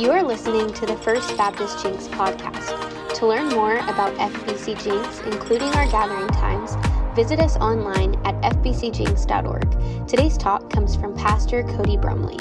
You 0.00 0.12
are 0.12 0.22
listening 0.22 0.72
to 0.72 0.86
the 0.86 0.96
First 0.96 1.36
Baptist 1.36 1.82
Jenks 1.82 2.08
podcast. 2.08 3.12
To 3.16 3.26
learn 3.26 3.50
more 3.50 3.76
about 3.80 4.14
FBC 4.14 4.82
Jenks, 4.82 5.20
including 5.26 5.68
our 5.74 5.86
gathering 5.90 6.26
times, 6.28 6.74
visit 7.14 7.38
us 7.38 7.58
online 7.58 8.14
at 8.24 8.34
fbcjenks.org. 8.54 10.08
Today's 10.08 10.38
talk 10.38 10.70
comes 10.70 10.96
from 10.96 11.14
Pastor 11.14 11.64
Cody 11.64 11.98
Brumley. 11.98 12.38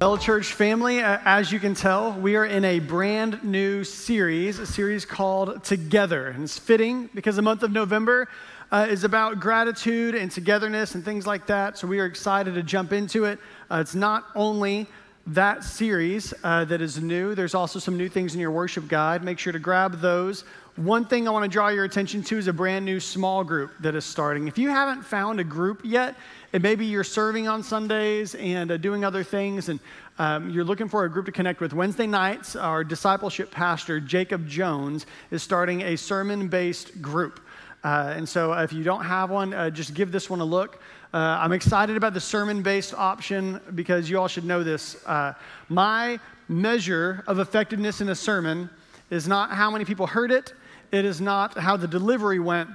Well, 0.00 0.18
church 0.18 0.52
family, 0.52 0.98
as 0.98 1.52
you 1.52 1.60
can 1.60 1.74
tell, 1.74 2.12
we 2.14 2.34
are 2.34 2.46
in 2.46 2.64
a 2.64 2.80
brand 2.80 3.44
new 3.44 3.84
series, 3.84 4.58
a 4.58 4.66
series 4.66 5.04
called 5.04 5.62
Together. 5.62 6.26
And 6.30 6.42
it's 6.42 6.58
fitting 6.58 7.08
because 7.14 7.36
the 7.36 7.42
month 7.42 7.62
of 7.62 7.70
November 7.70 8.28
uh, 8.72 8.88
is 8.90 9.04
about 9.04 9.38
gratitude 9.38 10.16
and 10.16 10.28
togetherness 10.28 10.96
and 10.96 11.04
things 11.04 11.24
like 11.24 11.46
that. 11.46 11.78
So 11.78 11.86
we 11.86 12.00
are 12.00 12.06
excited 12.06 12.56
to 12.56 12.64
jump 12.64 12.92
into 12.92 13.26
it. 13.26 13.38
Uh, 13.70 13.76
it's 13.76 13.94
not 13.94 14.26
only 14.34 14.88
that 15.28 15.64
series 15.64 16.34
uh, 16.42 16.64
that 16.66 16.82
is 16.82 17.00
new. 17.00 17.34
There's 17.34 17.54
also 17.54 17.78
some 17.78 17.96
new 17.96 18.08
things 18.08 18.34
in 18.34 18.40
your 18.40 18.50
worship 18.50 18.88
guide. 18.88 19.24
Make 19.24 19.38
sure 19.38 19.52
to 19.52 19.58
grab 19.58 20.00
those. 20.00 20.44
One 20.76 21.04
thing 21.04 21.28
I 21.28 21.30
want 21.30 21.44
to 21.44 21.48
draw 21.48 21.68
your 21.68 21.84
attention 21.84 22.22
to 22.24 22.36
is 22.36 22.48
a 22.48 22.52
brand 22.52 22.84
new 22.84 22.98
small 22.98 23.44
group 23.44 23.70
that 23.80 23.94
is 23.94 24.04
starting. 24.04 24.48
If 24.48 24.58
you 24.58 24.68
haven't 24.68 25.02
found 25.02 25.38
a 25.40 25.44
group 25.44 25.80
yet, 25.84 26.16
and 26.52 26.62
maybe 26.62 26.84
you're 26.84 27.04
serving 27.04 27.48
on 27.48 27.62
Sundays 27.62 28.34
and 28.34 28.72
uh, 28.72 28.76
doing 28.76 29.04
other 29.04 29.22
things, 29.22 29.68
and 29.68 29.78
um, 30.18 30.50
you're 30.50 30.64
looking 30.64 30.88
for 30.88 31.04
a 31.04 31.10
group 31.10 31.26
to 31.26 31.32
connect 31.32 31.60
with, 31.60 31.72
Wednesday 31.72 32.06
nights, 32.06 32.56
our 32.56 32.84
discipleship 32.84 33.50
pastor, 33.50 34.00
Jacob 34.00 34.46
Jones, 34.48 35.06
is 35.30 35.42
starting 35.42 35.82
a 35.82 35.96
sermon 35.96 36.48
based 36.48 37.00
group. 37.00 37.40
Uh, 37.84 38.14
and 38.16 38.28
so 38.28 38.52
if 38.52 38.72
you 38.72 38.82
don't 38.82 39.04
have 39.04 39.30
one, 39.30 39.54
uh, 39.54 39.70
just 39.70 39.94
give 39.94 40.10
this 40.10 40.28
one 40.28 40.40
a 40.40 40.44
look. 40.44 40.80
Uh, 41.14 41.38
I'm 41.40 41.52
excited 41.52 41.96
about 41.96 42.12
the 42.12 42.20
sermon 42.20 42.60
based 42.60 42.92
option 42.92 43.60
because 43.76 44.10
you 44.10 44.18
all 44.18 44.26
should 44.26 44.44
know 44.44 44.64
this. 44.64 44.96
Uh, 45.06 45.34
my 45.68 46.18
measure 46.48 47.22
of 47.28 47.38
effectiveness 47.38 48.00
in 48.00 48.08
a 48.08 48.16
sermon 48.16 48.68
is 49.10 49.28
not 49.28 49.52
how 49.52 49.70
many 49.70 49.84
people 49.84 50.08
heard 50.08 50.32
it, 50.32 50.54
it 50.90 51.04
is 51.04 51.20
not 51.20 51.56
how 51.56 51.76
the 51.76 51.86
delivery 51.86 52.40
went, 52.40 52.68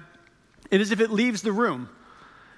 it 0.72 0.80
is 0.80 0.94
if 0.94 1.02
it 1.02 1.11
leaves 1.11 1.41
the 1.41 1.52
room. 1.52 1.89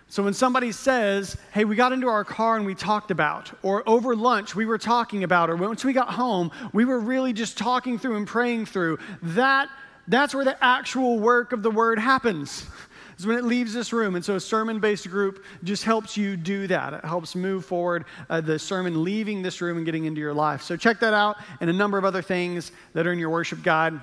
So 0.07 0.21
when 0.21 0.35
somebody 0.35 0.71
says, 0.71 1.35
hey, 1.51 1.65
we 1.65 1.75
got 1.75 1.93
into 1.93 2.07
our 2.07 2.23
car 2.23 2.57
and 2.57 2.65
we 2.67 2.75
talked 2.75 3.09
about, 3.09 3.51
or 3.63 3.81
over 3.89 4.15
lunch 4.15 4.53
we 4.53 4.67
were 4.67 4.77
talking 4.77 5.23
about, 5.23 5.49
or 5.49 5.55
once 5.55 5.83
we 5.83 5.93
got 5.93 6.09
home, 6.09 6.51
we 6.73 6.85
were 6.85 6.99
really 6.99 7.33
just 7.33 7.57
talking 7.57 7.97
through 7.97 8.17
and 8.17 8.27
praying 8.27 8.67
through, 8.67 8.99
that 9.23 9.67
that's 10.07 10.35
where 10.35 10.45
the 10.45 10.63
actual 10.63 11.17
work 11.17 11.53
of 11.53 11.63
the 11.63 11.71
word 11.71 11.97
happens. 11.97 12.67
Is 13.21 13.27
when 13.27 13.37
it 13.37 13.43
leaves 13.43 13.71
this 13.71 13.93
room. 13.93 14.15
And 14.15 14.25
so 14.25 14.37
a 14.37 14.39
sermon 14.39 14.79
based 14.79 15.07
group 15.07 15.45
just 15.63 15.83
helps 15.83 16.17
you 16.17 16.35
do 16.35 16.65
that. 16.65 16.91
It 16.93 17.05
helps 17.05 17.35
move 17.35 17.63
forward 17.63 18.05
uh, 18.31 18.41
the 18.41 18.57
sermon 18.57 19.03
leaving 19.03 19.43
this 19.43 19.61
room 19.61 19.77
and 19.77 19.85
getting 19.85 20.05
into 20.05 20.19
your 20.19 20.33
life. 20.33 20.63
So 20.63 20.75
check 20.75 20.99
that 21.01 21.13
out 21.13 21.37
and 21.59 21.69
a 21.69 21.73
number 21.73 21.99
of 21.99 22.03
other 22.03 22.23
things 22.23 22.71
that 22.93 23.05
are 23.05 23.13
in 23.13 23.19
your 23.19 23.29
worship 23.29 23.61
guide. 23.61 23.93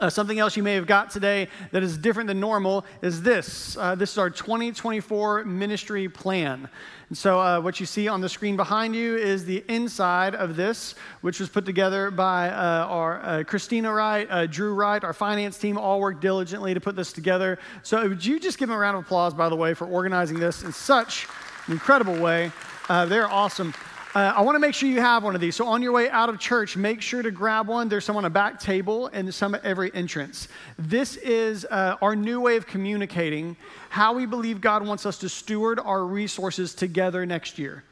Uh, 0.00 0.10
something 0.10 0.38
else 0.38 0.56
you 0.56 0.62
may 0.62 0.74
have 0.74 0.86
got 0.86 1.10
today 1.10 1.48
that 1.72 1.82
is 1.82 1.96
different 1.96 2.26
than 2.26 2.40
normal 2.40 2.84
is 3.02 3.22
this. 3.22 3.76
Uh, 3.76 3.94
this 3.94 4.12
is 4.12 4.18
our 4.18 4.30
2024 4.30 5.44
ministry 5.44 6.08
plan. 6.08 6.68
And 7.08 7.16
so, 7.16 7.40
uh, 7.40 7.60
what 7.60 7.78
you 7.78 7.86
see 7.86 8.08
on 8.08 8.20
the 8.20 8.28
screen 8.28 8.56
behind 8.56 8.96
you 8.96 9.16
is 9.16 9.44
the 9.44 9.64
inside 9.68 10.34
of 10.34 10.56
this, 10.56 10.96
which 11.20 11.38
was 11.38 11.48
put 11.48 11.64
together 11.64 12.10
by 12.10 12.50
uh, 12.50 12.86
our 12.86 13.20
uh, 13.22 13.44
Christina 13.44 13.92
Wright, 13.92 14.26
uh, 14.28 14.46
Drew 14.46 14.74
Wright, 14.74 15.02
our 15.04 15.12
finance 15.12 15.56
team, 15.56 15.78
all 15.78 16.00
worked 16.00 16.20
diligently 16.20 16.74
to 16.74 16.80
put 16.80 16.96
this 16.96 17.12
together. 17.12 17.58
So, 17.82 18.08
would 18.08 18.24
you 18.24 18.40
just 18.40 18.58
give 18.58 18.68
them 18.68 18.76
a 18.76 18.80
round 18.80 18.96
of 18.96 19.04
applause, 19.04 19.34
by 19.34 19.48
the 19.48 19.56
way, 19.56 19.72
for 19.72 19.86
organizing 19.86 20.40
this 20.40 20.64
in 20.64 20.72
such 20.72 21.28
an 21.66 21.72
incredible 21.72 22.16
way? 22.16 22.50
they're 22.88 23.28
awesome. 23.28 23.72
Uh, 24.16 24.32
I 24.34 24.40
want 24.40 24.56
to 24.56 24.60
make 24.60 24.72
sure 24.72 24.88
you 24.88 25.02
have 25.02 25.24
one 25.24 25.34
of 25.34 25.42
these. 25.42 25.56
So 25.56 25.66
on 25.66 25.82
your 25.82 25.92
way 25.92 26.08
out 26.08 26.30
of 26.30 26.38
church, 26.38 26.74
make 26.74 27.02
sure 27.02 27.20
to 27.20 27.30
grab 27.30 27.68
one. 27.68 27.90
There's 27.90 28.06
some 28.06 28.16
on 28.16 28.24
a 28.24 28.30
back 28.30 28.58
table 28.58 29.08
and 29.12 29.34
some 29.34 29.54
at 29.54 29.62
every 29.62 29.92
entrance. 29.92 30.48
This 30.78 31.16
is 31.16 31.66
uh, 31.66 31.98
our 32.00 32.16
new 32.16 32.40
way 32.40 32.56
of 32.56 32.66
communicating 32.66 33.58
how 33.90 34.14
we 34.14 34.24
believe 34.24 34.62
God 34.62 34.86
wants 34.86 35.04
us 35.04 35.18
to 35.18 35.28
steward 35.28 35.78
our 35.78 36.02
resources 36.02 36.74
together 36.74 37.26
next 37.26 37.58
year. 37.58 37.84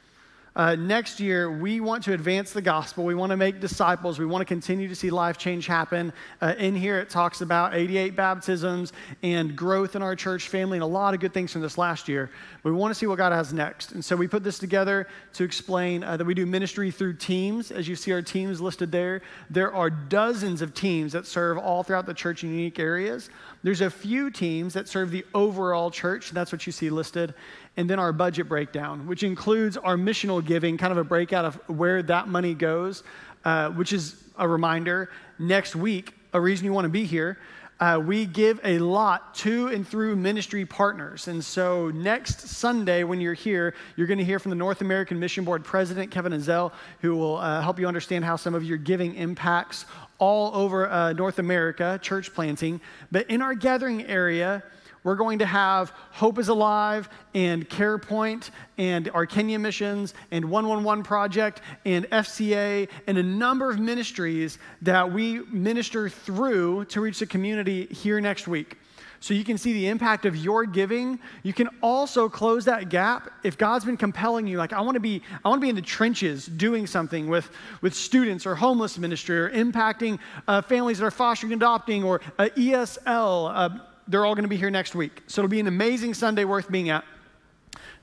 Uh, 0.56 0.76
next 0.76 1.18
year, 1.18 1.50
we 1.50 1.80
want 1.80 2.04
to 2.04 2.12
advance 2.12 2.52
the 2.52 2.62
gospel. 2.62 3.04
We 3.04 3.16
want 3.16 3.30
to 3.30 3.36
make 3.36 3.58
disciples. 3.58 4.20
We 4.20 4.26
want 4.26 4.40
to 4.40 4.44
continue 4.44 4.86
to 4.86 4.94
see 4.94 5.10
life 5.10 5.36
change 5.36 5.66
happen. 5.66 6.12
Uh, 6.40 6.54
in 6.58 6.76
here, 6.76 7.00
it 7.00 7.10
talks 7.10 7.40
about 7.40 7.74
88 7.74 8.14
baptisms 8.14 8.92
and 9.24 9.56
growth 9.56 9.96
in 9.96 10.02
our 10.02 10.14
church 10.14 10.46
family 10.46 10.78
and 10.78 10.84
a 10.84 10.86
lot 10.86 11.12
of 11.12 11.18
good 11.18 11.34
things 11.34 11.50
from 11.52 11.60
this 11.60 11.76
last 11.76 12.06
year. 12.06 12.30
We 12.62 12.70
want 12.70 12.92
to 12.92 12.94
see 12.94 13.06
what 13.06 13.18
God 13.18 13.32
has 13.32 13.52
next. 13.52 13.92
And 13.92 14.04
so 14.04 14.14
we 14.14 14.28
put 14.28 14.44
this 14.44 14.60
together 14.60 15.08
to 15.32 15.42
explain 15.42 16.04
uh, 16.04 16.16
that 16.18 16.24
we 16.24 16.34
do 16.34 16.46
ministry 16.46 16.92
through 16.92 17.14
teams. 17.14 17.72
As 17.72 17.88
you 17.88 17.96
see 17.96 18.12
our 18.12 18.22
teams 18.22 18.60
listed 18.60 18.92
there, 18.92 19.22
there 19.50 19.74
are 19.74 19.90
dozens 19.90 20.62
of 20.62 20.72
teams 20.72 21.12
that 21.14 21.26
serve 21.26 21.58
all 21.58 21.82
throughout 21.82 22.06
the 22.06 22.14
church 22.14 22.44
in 22.44 22.50
unique 22.50 22.78
areas. 22.78 23.28
There's 23.64 23.80
a 23.80 23.90
few 23.90 24.30
teams 24.30 24.74
that 24.74 24.86
serve 24.86 25.10
the 25.10 25.24
overall 25.34 25.90
church. 25.90 26.30
That's 26.30 26.52
what 26.52 26.66
you 26.66 26.72
see 26.72 26.90
listed 26.90 27.34
and 27.76 27.90
then 27.90 27.98
our 27.98 28.12
budget 28.12 28.48
breakdown, 28.48 29.06
which 29.06 29.22
includes 29.22 29.76
our 29.76 29.96
missional 29.96 30.44
giving, 30.44 30.78
kind 30.78 30.92
of 30.92 30.98
a 30.98 31.04
breakout 31.04 31.44
of 31.44 31.54
where 31.68 32.02
that 32.04 32.28
money 32.28 32.54
goes, 32.54 33.02
uh, 33.44 33.70
which 33.70 33.92
is 33.92 34.22
a 34.38 34.46
reminder. 34.46 35.10
Next 35.38 35.74
week, 35.74 36.14
a 36.32 36.40
reason 36.40 36.64
you 36.64 36.72
want 36.72 36.84
to 36.84 36.90
be 36.90 37.04
here, 37.04 37.38
uh, 37.80 38.00
we 38.04 38.24
give 38.24 38.60
a 38.62 38.78
lot 38.78 39.34
to 39.34 39.68
and 39.68 39.86
through 39.86 40.16
ministry 40.16 40.64
partners. 40.64 41.28
And 41.28 41.44
so 41.44 41.90
next 41.90 42.40
Sunday, 42.40 43.04
when 43.04 43.20
you're 43.20 43.34
here, 43.34 43.74
you're 43.96 44.06
going 44.06 44.18
to 44.18 44.24
hear 44.24 44.38
from 44.38 44.50
the 44.50 44.56
North 44.56 44.80
American 44.80 45.18
Mission 45.18 45.44
Board 45.44 45.64
President, 45.64 46.10
Kevin 46.10 46.32
Ezell, 46.32 46.72
who 47.00 47.16
will 47.16 47.36
uh, 47.38 47.60
help 47.60 47.78
you 47.78 47.88
understand 47.88 48.24
how 48.24 48.36
some 48.36 48.54
of 48.54 48.62
your 48.62 48.78
giving 48.78 49.14
impacts 49.16 49.86
all 50.18 50.54
over 50.54 50.88
uh, 50.88 51.12
North 51.12 51.38
America, 51.38 51.98
church 52.00 52.32
planting. 52.32 52.80
But 53.10 53.28
in 53.28 53.42
our 53.42 53.54
gathering 53.54 54.06
area, 54.06 54.62
we're 55.04 55.14
going 55.14 55.38
to 55.38 55.46
have 55.46 55.90
Hope 56.10 56.38
is 56.38 56.48
Alive 56.48 57.08
and 57.34 57.68
CarePoint 57.68 58.50
and 58.78 59.10
our 59.10 59.26
Kenya 59.26 59.58
missions 59.58 60.14
and 60.30 60.44
111 60.46 61.04
Project 61.04 61.60
and 61.84 62.06
FCA 62.06 62.88
and 63.06 63.18
a 63.18 63.22
number 63.22 63.70
of 63.70 63.78
ministries 63.78 64.58
that 64.82 65.12
we 65.12 65.40
minister 65.44 66.08
through 66.08 66.86
to 66.86 67.00
reach 67.00 67.18
the 67.18 67.26
community 67.26 67.86
here 67.86 68.20
next 68.20 68.48
week. 68.48 68.78
So 69.20 69.32
you 69.32 69.44
can 69.44 69.56
see 69.56 69.72
the 69.72 69.88
impact 69.88 70.26
of 70.26 70.36
your 70.36 70.66
giving. 70.66 71.18
You 71.44 71.54
can 71.54 71.68
also 71.82 72.28
close 72.28 72.66
that 72.66 72.90
gap 72.90 73.30
if 73.42 73.56
God's 73.56 73.84
been 73.84 73.96
compelling 73.96 74.46
you, 74.46 74.58
like 74.58 74.74
I 74.74 74.82
want 74.82 74.96
to 74.96 75.00
be, 75.00 75.22
I 75.42 75.48
want 75.48 75.60
to 75.60 75.62
be 75.62 75.70
in 75.70 75.76
the 75.76 75.80
trenches 75.80 76.44
doing 76.44 76.86
something 76.86 77.28
with, 77.28 77.50
with 77.80 77.94
students 77.94 78.44
or 78.44 78.54
homeless 78.54 78.98
ministry 78.98 79.38
or 79.38 79.50
impacting 79.50 80.18
uh, 80.46 80.60
families 80.60 80.98
that 80.98 81.06
are 81.06 81.10
fostering 81.10 81.54
and 81.54 81.62
adopting 81.62 82.04
or 82.04 82.20
uh, 82.38 82.48
ESL. 82.54 83.52
Uh, 83.54 83.78
they're 84.08 84.24
all 84.24 84.34
going 84.34 84.44
to 84.44 84.48
be 84.48 84.56
here 84.56 84.70
next 84.70 84.94
week. 84.94 85.22
So 85.26 85.40
it'll 85.40 85.50
be 85.50 85.60
an 85.60 85.66
amazing 85.66 86.14
Sunday 86.14 86.44
worth 86.44 86.70
being 86.70 86.90
at. 86.90 87.04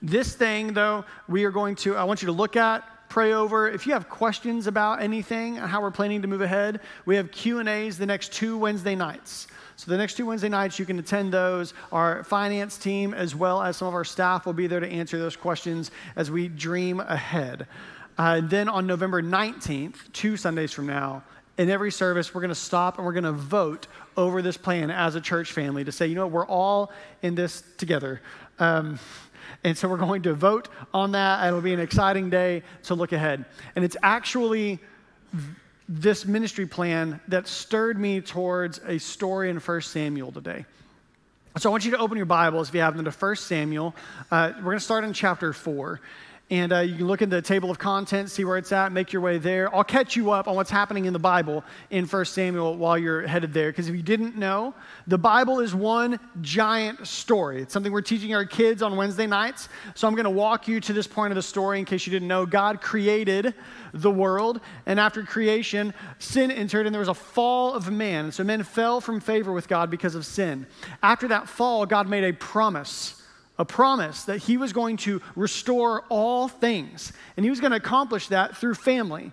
This 0.02 0.34
thing, 0.34 0.74
though, 0.74 1.06
we 1.28 1.46
are 1.46 1.52
going 1.52 1.76
to, 1.78 1.96
I 1.96 2.04
want 2.04 2.22
you 2.22 2.26
to 2.28 2.32
look 2.32 2.56
at, 2.56 2.84
pray 3.10 3.34
over. 3.34 3.70
If 3.70 3.86
you 3.86 3.94
have 3.94 4.10
questions 4.10 4.68
about 4.68 5.02
anything, 5.02 5.58
how 5.58 5.82
we're 5.82 5.92
planning 5.92 6.22
to 6.24 6.28
move 6.28 6.42
ahead, 6.42 6.80
we 7.06 7.16
have 7.18 7.32
Q&As 7.32 7.98
the 7.98 8.06
next 8.06 8.34
two 8.34 8.58
Wednesday 8.58 8.96
nights. 8.96 9.48
So 9.76 9.92
the 9.92 9.98
next 9.98 10.16
two 10.16 10.26
Wednesday 10.26 10.50
nights, 10.50 10.80
you 10.80 10.86
can 10.86 10.98
attend 10.98 11.34
those. 11.34 11.74
Our 11.92 12.24
finance 12.24 12.78
team, 12.78 13.14
as 13.14 13.36
well 13.36 13.62
as 13.62 13.78
some 13.78 13.88
of 13.88 13.94
our 13.94 14.06
staff, 14.06 14.46
will 14.46 14.54
be 14.54 14.68
there 14.68 14.80
to 14.80 14.88
answer 14.88 15.20
those 15.20 15.36
questions 15.36 15.92
as 16.16 16.32
we 16.32 16.48
dream 16.48 17.00
ahead. 17.00 17.68
Uh, 18.18 18.42
then 18.44 18.70
on 18.70 18.88
November 18.88 19.22
19th, 19.22 20.12
two 20.14 20.38
Sundays 20.38 20.72
from 20.72 20.88
now, 20.88 21.24
in 21.58 21.70
every 21.70 21.92
service, 21.92 22.34
we're 22.34 22.42
going 22.42 22.50
to 22.50 22.56
stop 22.56 22.98
and 22.98 23.06
we're 23.06 23.14
going 23.14 23.24
to 23.24 23.32
vote 23.32 23.88
over 24.18 24.42
this 24.42 24.58
plan 24.58 24.92
as 24.92 25.16
a 25.16 25.22
church 25.22 25.52
family 25.52 25.84
to 25.84 25.92
say, 25.92 26.08
you 26.08 26.16
know, 26.16 26.28
we're 26.28 26.46
all 26.46 26.92
in 27.22 27.36
this 27.36 27.64
together. 27.78 28.22
Um, 28.60 29.00
and 29.64 29.78
so 29.78 29.88
we're 29.88 29.98
going 29.98 30.24
to 30.24 30.34
vote 30.34 30.70
on 30.94 31.12
that. 31.12 31.46
It'll 31.48 31.62
be 31.62 31.74
an 31.74 31.80
exciting 31.80 32.30
day 32.30 32.64
to 32.84 32.96
look 32.96 33.12
ahead. 33.12 33.46
And 33.76 33.86
it's 33.86 33.98
actually 34.02 34.80
this 35.88 36.26
ministry 36.26 36.66
plan 36.66 37.20
that 37.28 37.48
stirred 37.48 38.00
me 38.00 38.22
towards 38.22 38.80
a 38.86 38.98
story 38.98 39.50
in 39.50 39.58
1 39.58 39.82
Samuel 39.82 40.32
today. 40.32 40.66
So 41.58 41.70
I 41.70 41.72
want 41.72 41.84
you 41.84 41.92
to 41.92 41.98
open 41.98 42.16
your 42.16 42.26
Bibles, 42.26 42.70
if 42.70 42.76
you 42.76 42.82
have 42.82 42.96
them, 42.96 43.04
to 43.04 43.12
1 43.12 43.36
Samuel. 43.36 43.94
Uh, 44.32 44.54
we're 44.58 44.64
going 44.64 44.78
to 44.78 44.84
start 44.84 45.04
in 45.04 45.12
chapter 45.12 45.52
4. 45.52 46.00
And 46.52 46.74
uh, 46.74 46.80
you 46.80 46.98
can 46.98 47.08
look 47.08 47.22
in 47.22 47.30
the 47.30 47.42
table 47.42 47.72
of 47.72 47.80
contents, 47.80 48.34
see 48.34 48.44
where 48.44 48.58
it's 48.58 48.74
at, 48.74 48.92
make 48.92 49.14
your 49.14 49.22
way 49.22 49.38
there. 49.38 49.74
I'll 49.74 49.86
catch 49.86 50.18
you 50.18 50.32
up 50.32 50.50
on 50.50 50.56
what's 50.58 50.70
happening 50.70 51.06
in 51.06 51.14
the 51.14 51.20
Bible 51.20 51.64
in 51.92 52.06
1 52.06 52.26
Samuel 52.26 52.76
while 52.76 52.98
you're 52.98 53.26
headed 53.26 53.54
there. 53.54 53.70
Because 53.72 53.88
if 53.88 53.96
you 53.96 54.04
didn't 54.04 54.36
know, 54.36 54.74
the 55.08 55.18
Bible 55.18 55.62
is 55.62 55.74
one 55.74 56.20
giant 56.42 57.08
story. 57.08 57.62
It's 57.62 57.72
something 57.72 57.90
we're 57.90 58.02
teaching 58.02 58.36
our 58.36 58.44
kids 58.44 58.82
on 58.82 58.98
Wednesday 58.98 59.28
nights. 59.28 59.70
So 59.96 60.10
I'm 60.10 60.14
going 60.14 60.26
to 60.26 60.30
walk 60.30 60.68
you 60.68 60.82
to 60.82 60.92
this 60.92 61.08
point 61.08 61.32
of 61.32 61.38
the 61.38 61.42
story 61.42 61.80
in 61.80 61.86
case 61.86 62.06
you 62.06 62.12
didn't 62.12 62.28
know. 62.28 62.46
God 62.46 62.82
created 62.82 63.54
the 63.94 64.12
world, 64.12 64.60
and 64.86 65.00
after 65.00 65.24
creation, 65.24 65.94
sin 66.20 66.52
entered, 66.52 66.86
and 66.86 66.94
there 66.94 67.00
was 67.00 67.08
a 67.08 67.14
fall 67.14 67.74
of 67.74 67.90
man. 67.90 68.30
So 68.30 68.44
men 68.44 68.64
fell 68.64 69.00
from 69.00 69.22
favor 69.22 69.54
with 69.54 69.70
God 69.70 69.90
because 69.90 70.16
of 70.16 70.26
sin. 70.26 70.68
After 71.02 71.30
that 71.30 71.48
fall, 71.48 71.86
God 71.86 72.10
made 72.10 72.26
a 72.26 72.34
promise 72.34 73.21
a 73.62 73.66
promise 73.66 74.24
that 74.24 74.40
he 74.40 74.58
was 74.58 74.74
going 74.74 74.98
to 74.98 75.22
restore 75.36 76.04
all 76.10 76.48
things. 76.48 77.14
And 77.38 77.46
he 77.46 77.50
was 77.52 77.60
going 77.60 77.72
to 77.72 77.78
accomplish 77.78 78.28
that 78.30 78.58
through 78.58 78.74
family. 78.74 79.32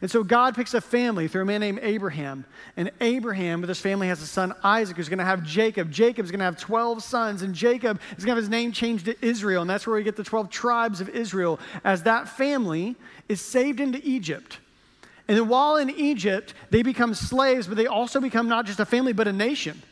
And 0.00 0.10
so 0.10 0.24
God 0.24 0.54
picks 0.54 0.72
a 0.72 0.80
family 0.80 1.28
through 1.28 1.42
a 1.42 1.44
man 1.44 1.60
named 1.60 1.80
Abraham. 1.82 2.46
And 2.76 2.90
Abraham, 3.00 3.60
with 3.60 3.68
his 3.68 3.80
family, 3.80 4.08
has 4.08 4.22
a 4.22 4.26
son 4.26 4.54
Isaac 4.64 4.96
who's 4.96 5.10
going 5.10 5.18
to 5.18 5.24
have 5.24 5.42
Jacob. 5.42 5.90
Jacob's 5.90 6.30
going 6.30 6.38
to 6.38 6.44
have 6.44 6.58
12 6.58 7.02
sons, 7.02 7.42
and 7.42 7.54
Jacob 7.54 8.00
is 8.16 8.24
going 8.24 8.34
to 8.34 8.40
have 8.40 8.44
his 8.44 8.48
name 8.48 8.72
changed 8.72 9.06
to 9.06 9.16
Israel. 9.24 9.60
And 9.60 9.70
that's 9.70 9.86
where 9.86 9.96
we 9.96 10.02
get 10.02 10.16
the 10.16 10.24
12 10.24 10.50
tribes 10.50 11.00
of 11.02 11.10
Israel, 11.10 11.60
as 11.84 12.02
that 12.04 12.28
family 12.28 12.96
is 13.28 13.42
saved 13.42 13.80
into 13.80 14.00
Egypt. 14.02 14.58
And 15.28 15.36
then 15.36 15.48
while 15.48 15.76
in 15.76 15.90
Egypt, 15.90 16.54
they 16.70 16.82
become 16.82 17.12
slaves, 17.12 17.66
but 17.66 17.76
they 17.76 17.86
also 17.86 18.20
become 18.20 18.48
not 18.48 18.64
just 18.64 18.80
a 18.80 18.86
family, 18.86 19.12
but 19.12 19.28
a 19.28 19.32
nation. 19.32 19.82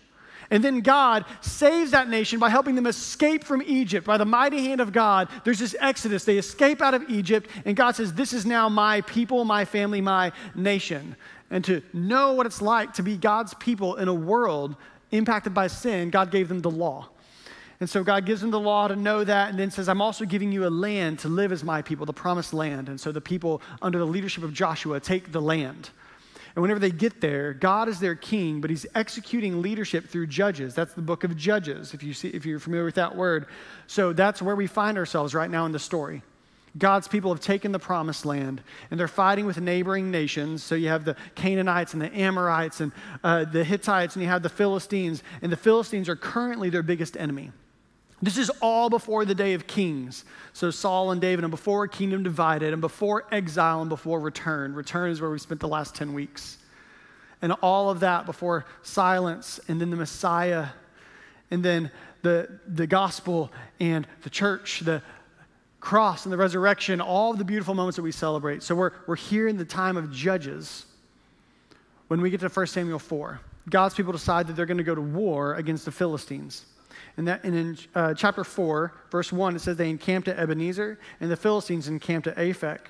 And 0.50 0.62
then 0.62 0.81
God 0.81 1.25
saves 1.41 1.91
that 1.93 2.08
nation 2.08 2.38
by 2.38 2.49
helping 2.49 2.75
them 2.75 2.87
escape 2.87 3.44
from 3.44 3.62
Egypt. 3.62 4.06
By 4.06 4.19
the 4.19 4.25
mighty 4.25 4.64
hand 4.64 4.81
of 4.81 4.93
God, 4.93 5.29
there's 5.44 5.58
this 5.58 5.75
exodus. 5.81 6.25
They 6.25 6.38
escape 6.38 6.82
out 6.82 6.94
of 6.94 7.08
Egypt, 7.08 7.49
and 7.64 7.76
God 7.76 7.96
says, 7.96 8.12
This 8.12 8.32
is 8.32 8.44
now 8.44 8.69
my 8.69 9.00
people, 9.02 9.44
my 9.44 9.64
family, 9.64 10.00
my 10.00 10.32
nation. 10.55 11.17
And 11.50 11.64
to 11.64 11.82
know 11.93 12.32
what 12.32 12.46
it's 12.46 12.62
like 12.62 12.94
to 12.94 13.02
be 13.02 13.17
God's 13.17 13.55
people 13.55 13.96
in 13.96 14.08
a 14.08 14.14
world 14.14 14.76
impacted 15.11 15.55
by 15.55 15.69
sin, 15.69 16.11
God 16.11 16.31
gave 16.31 16.49
them 16.49 16.61
the 16.61 16.70
law. 16.70 17.08
And 17.81 17.90
so 17.90 18.05
God 18.05 18.25
gives 18.25 18.40
them 18.40 18.50
the 18.50 18.61
law 18.61 18.88
to 18.88 18.97
know 18.97 19.25
that, 19.25 19.50
and 19.50 19.58
then 19.58 19.70
says, 19.70 19.88
I'm 19.88 20.00
also 20.00 20.25
giving 20.25 20.52
you 20.52 20.67
a 20.67 20.70
land 20.70 21.19
to 21.20 21.29
live 21.29 21.52
as 21.52 21.64
my 21.64 21.82
people, 21.82 22.06
the 22.06 22.12
promised 22.12 22.55
land. 22.55 22.88
And 22.88 23.00
so 23.00 23.12
the 23.12 23.20
people, 23.20 23.61
under 23.82 23.99
the 23.99 24.06
leadership 24.06 24.44
of 24.44 24.52
Joshua, 24.52 25.00
take 25.00 25.32
the 25.32 25.43
land. 25.43 25.90
And 26.55 26.62
whenever 26.62 26.79
they 26.79 26.93
get 26.93 27.21
there, 27.21 27.53
God 27.53 27.89
is 27.89 27.99
their 27.99 28.15
king, 28.15 28.61
but 28.61 28.71
he's 28.71 28.87
executing 28.95 29.61
leadership 29.61 30.09
through 30.09 30.29
judges. 30.29 30.75
That's 30.75 30.95
the 30.95 31.03
book 31.03 31.25
of 31.25 31.37
Judges, 31.37 31.95
if, 31.95 32.03
you 32.03 32.15
see, 32.15 32.29
if 32.29 32.47
you're 32.47 32.61
familiar 32.61 32.85
with 32.85 32.95
that 32.95 33.17
word. 33.17 33.47
So 33.89 34.12
that's 34.12 34.41
where 34.41 34.55
we 34.55 34.69
find 34.69 34.97
ourselves 34.97 35.35
right 35.35 35.51
now 35.51 35.67
in 35.67 35.73
the 35.73 35.81
story. 35.81 36.23
God's 36.77 37.06
people 37.06 37.33
have 37.33 37.41
taken 37.41 37.73
the 37.73 37.79
promised 37.79 38.25
land 38.25 38.61
and 38.91 38.99
they're 38.99 39.09
fighting 39.09 39.47
with 39.47 39.61
neighboring 39.61 40.11
nations. 40.11 40.62
So 40.62 40.75
you 40.75 40.89
have 40.89 41.05
the 41.05 41.17
Canaanites 41.35 41.93
and 41.93 42.03
the 42.03 42.17
Amorites 42.17 42.81
and 42.81 42.93
uh, 43.23 43.45
the 43.45 43.65
Hittites, 43.65 44.17
and 44.17 44.23
you 44.23 44.29
have 44.29 44.43
the 44.43 44.49
Philistines. 44.49 45.23
And 45.43 45.50
the 45.50 45.57
Philistines 45.57 46.09
are 46.09 46.17
currently 46.17 46.71
their 46.71 46.83
biggest 46.83 47.17
enemy. 47.17 47.53
This 48.25 48.38
is 48.38 48.50
all 48.62 48.88
before 48.88 49.26
the 49.26 49.35
day 49.35 49.53
of 49.53 49.67
kings. 49.67 50.25
So 50.55 50.71
Saul 50.71 51.11
and 51.11 51.21
David, 51.21 51.44
and 51.44 51.50
before 51.50 51.85
a 51.85 51.88
kingdom 51.91 52.23
divided, 52.23 52.73
and 52.73 52.81
before 52.81 53.26
exile, 53.31 53.82
and 53.82 53.91
before 53.91 54.19
return. 54.19 54.73
Return 54.73 55.11
is 55.11 55.21
where 55.21 55.31
we 55.31 55.38
spent 55.38 55.61
the 55.61 55.69
last 55.69 55.94
10 55.94 56.15
weeks. 56.15 56.56
And 57.43 57.53
all 57.61 57.91
of 57.91 58.00
that 58.00 58.25
before 58.25 58.65
silence, 58.82 59.61
and 59.69 59.79
then 59.79 59.91
the 59.91 59.97
Messiah, 59.97 60.69
and 61.50 61.62
then 61.62 61.91
the, 62.23 62.49
the 62.67 62.87
gospel, 62.87 63.53
and 63.79 64.06
the 64.23 64.31
church, 64.31 64.81
the 64.81 65.03
cross, 65.81 66.25
and 66.25 66.32
the 66.32 66.38
resurrection, 66.38 67.03
all 67.03 67.32
of 67.32 67.37
the 67.37 67.44
beautiful 67.44 67.75
moments 67.75 67.97
that 67.97 68.03
we 68.03 68.12
celebrate. 68.12 68.62
So 68.62 68.75
we're, 68.75 68.93
we're 69.06 69.17
here 69.17 69.49
in 69.49 69.59
the 69.59 69.67
time 69.67 69.99
of 69.99 70.11
Judges 70.11 70.87
when 72.09 72.23
we 72.23 72.31
get 72.31 72.41
to 72.41 72.49
1 72.49 72.67
Samuel 72.69 72.99
4. 72.99 73.38
God's 73.69 73.94
people 73.94 74.12
decide 74.12 74.47
that 74.47 74.56
they're 74.56 74.65
going 74.65 74.79
to 74.79 74.82
go 74.82 74.94
to 74.94 75.03
war 75.03 75.56
against 75.56 75.85
the 75.85 75.93
Philistines. 75.93 76.65
And, 77.16 77.28
that, 77.28 77.44
and 77.44 77.55
in 77.55 77.78
uh, 77.94 78.14
chapter 78.14 78.43
4, 78.43 78.93
verse 79.11 79.32
1, 79.32 79.56
it 79.56 79.61
says 79.61 79.76
they 79.76 79.90
encamped 79.90 80.26
at 80.28 80.38
Ebenezer, 80.38 80.99
and 81.20 81.31
the 81.31 81.37
Philistines 81.37 81.87
encamped 81.87 82.26
at 82.26 82.37
Aphek. 82.37 82.81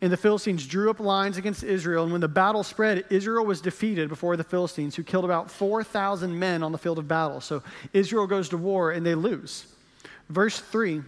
And 0.00 0.12
the 0.12 0.16
Philistines 0.16 0.66
drew 0.66 0.90
up 0.90 0.98
lines 0.98 1.36
against 1.36 1.62
Israel. 1.62 2.02
And 2.02 2.12
when 2.12 2.20
the 2.20 2.28
battle 2.28 2.64
spread, 2.64 3.04
Israel 3.10 3.46
was 3.46 3.60
defeated 3.60 4.08
before 4.08 4.36
the 4.36 4.44
Philistines, 4.44 4.96
who 4.96 5.04
killed 5.04 5.24
about 5.24 5.50
4,000 5.50 6.36
men 6.36 6.62
on 6.62 6.72
the 6.72 6.78
field 6.78 6.98
of 6.98 7.06
battle. 7.06 7.40
So 7.40 7.62
Israel 7.92 8.26
goes 8.26 8.48
to 8.48 8.56
war 8.56 8.90
and 8.90 9.06
they 9.06 9.14
lose. 9.14 9.66
Verse 10.28 10.58
3 10.58 11.02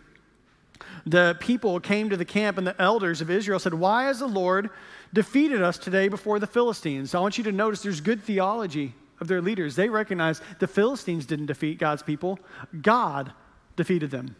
the 1.06 1.36
people 1.40 1.78
came 1.78 2.10
to 2.10 2.16
the 2.16 2.24
camp, 2.24 2.58
and 2.58 2.66
the 2.66 2.80
elders 2.80 3.20
of 3.20 3.30
Israel 3.30 3.58
said, 3.58 3.74
Why 3.74 4.04
has 4.04 4.18
the 4.18 4.26
Lord 4.26 4.70
defeated 5.14 5.62
us 5.62 5.78
today 5.78 6.08
before 6.08 6.38
the 6.38 6.46
Philistines? 6.46 7.12
So 7.12 7.18
I 7.18 7.22
want 7.22 7.38
you 7.38 7.44
to 7.44 7.52
notice 7.52 7.82
there's 7.82 8.00
good 8.00 8.22
theology 8.22 8.92
of 9.20 9.28
their 9.28 9.40
leaders. 9.40 9.76
They 9.76 9.88
recognized 9.88 10.42
the 10.58 10.66
Philistines 10.66 11.26
didn't 11.26 11.46
defeat 11.46 11.78
God's 11.78 12.02
people, 12.02 12.38
God 12.82 13.32
defeated 13.76 14.10
them 14.10 14.36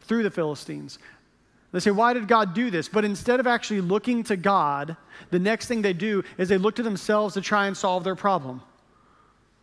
through 0.00 0.22
the 0.22 0.30
Philistines. 0.30 0.98
They 1.72 1.80
say, 1.80 1.90
Why 1.90 2.14
did 2.14 2.28
God 2.28 2.54
do 2.54 2.70
this? 2.70 2.88
But 2.88 3.04
instead 3.04 3.40
of 3.40 3.46
actually 3.46 3.82
looking 3.82 4.22
to 4.24 4.36
God, 4.36 4.96
the 5.30 5.38
next 5.38 5.66
thing 5.66 5.82
they 5.82 5.92
do 5.92 6.24
is 6.38 6.48
they 6.48 6.58
look 6.58 6.76
to 6.76 6.82
themselves 6.82 7.34
to 7.34 7.40
try 7.40 7.66
and 7.66 7.76
solve 7.76 8.04
their 8.04 8.16
problem. 8.16 8.62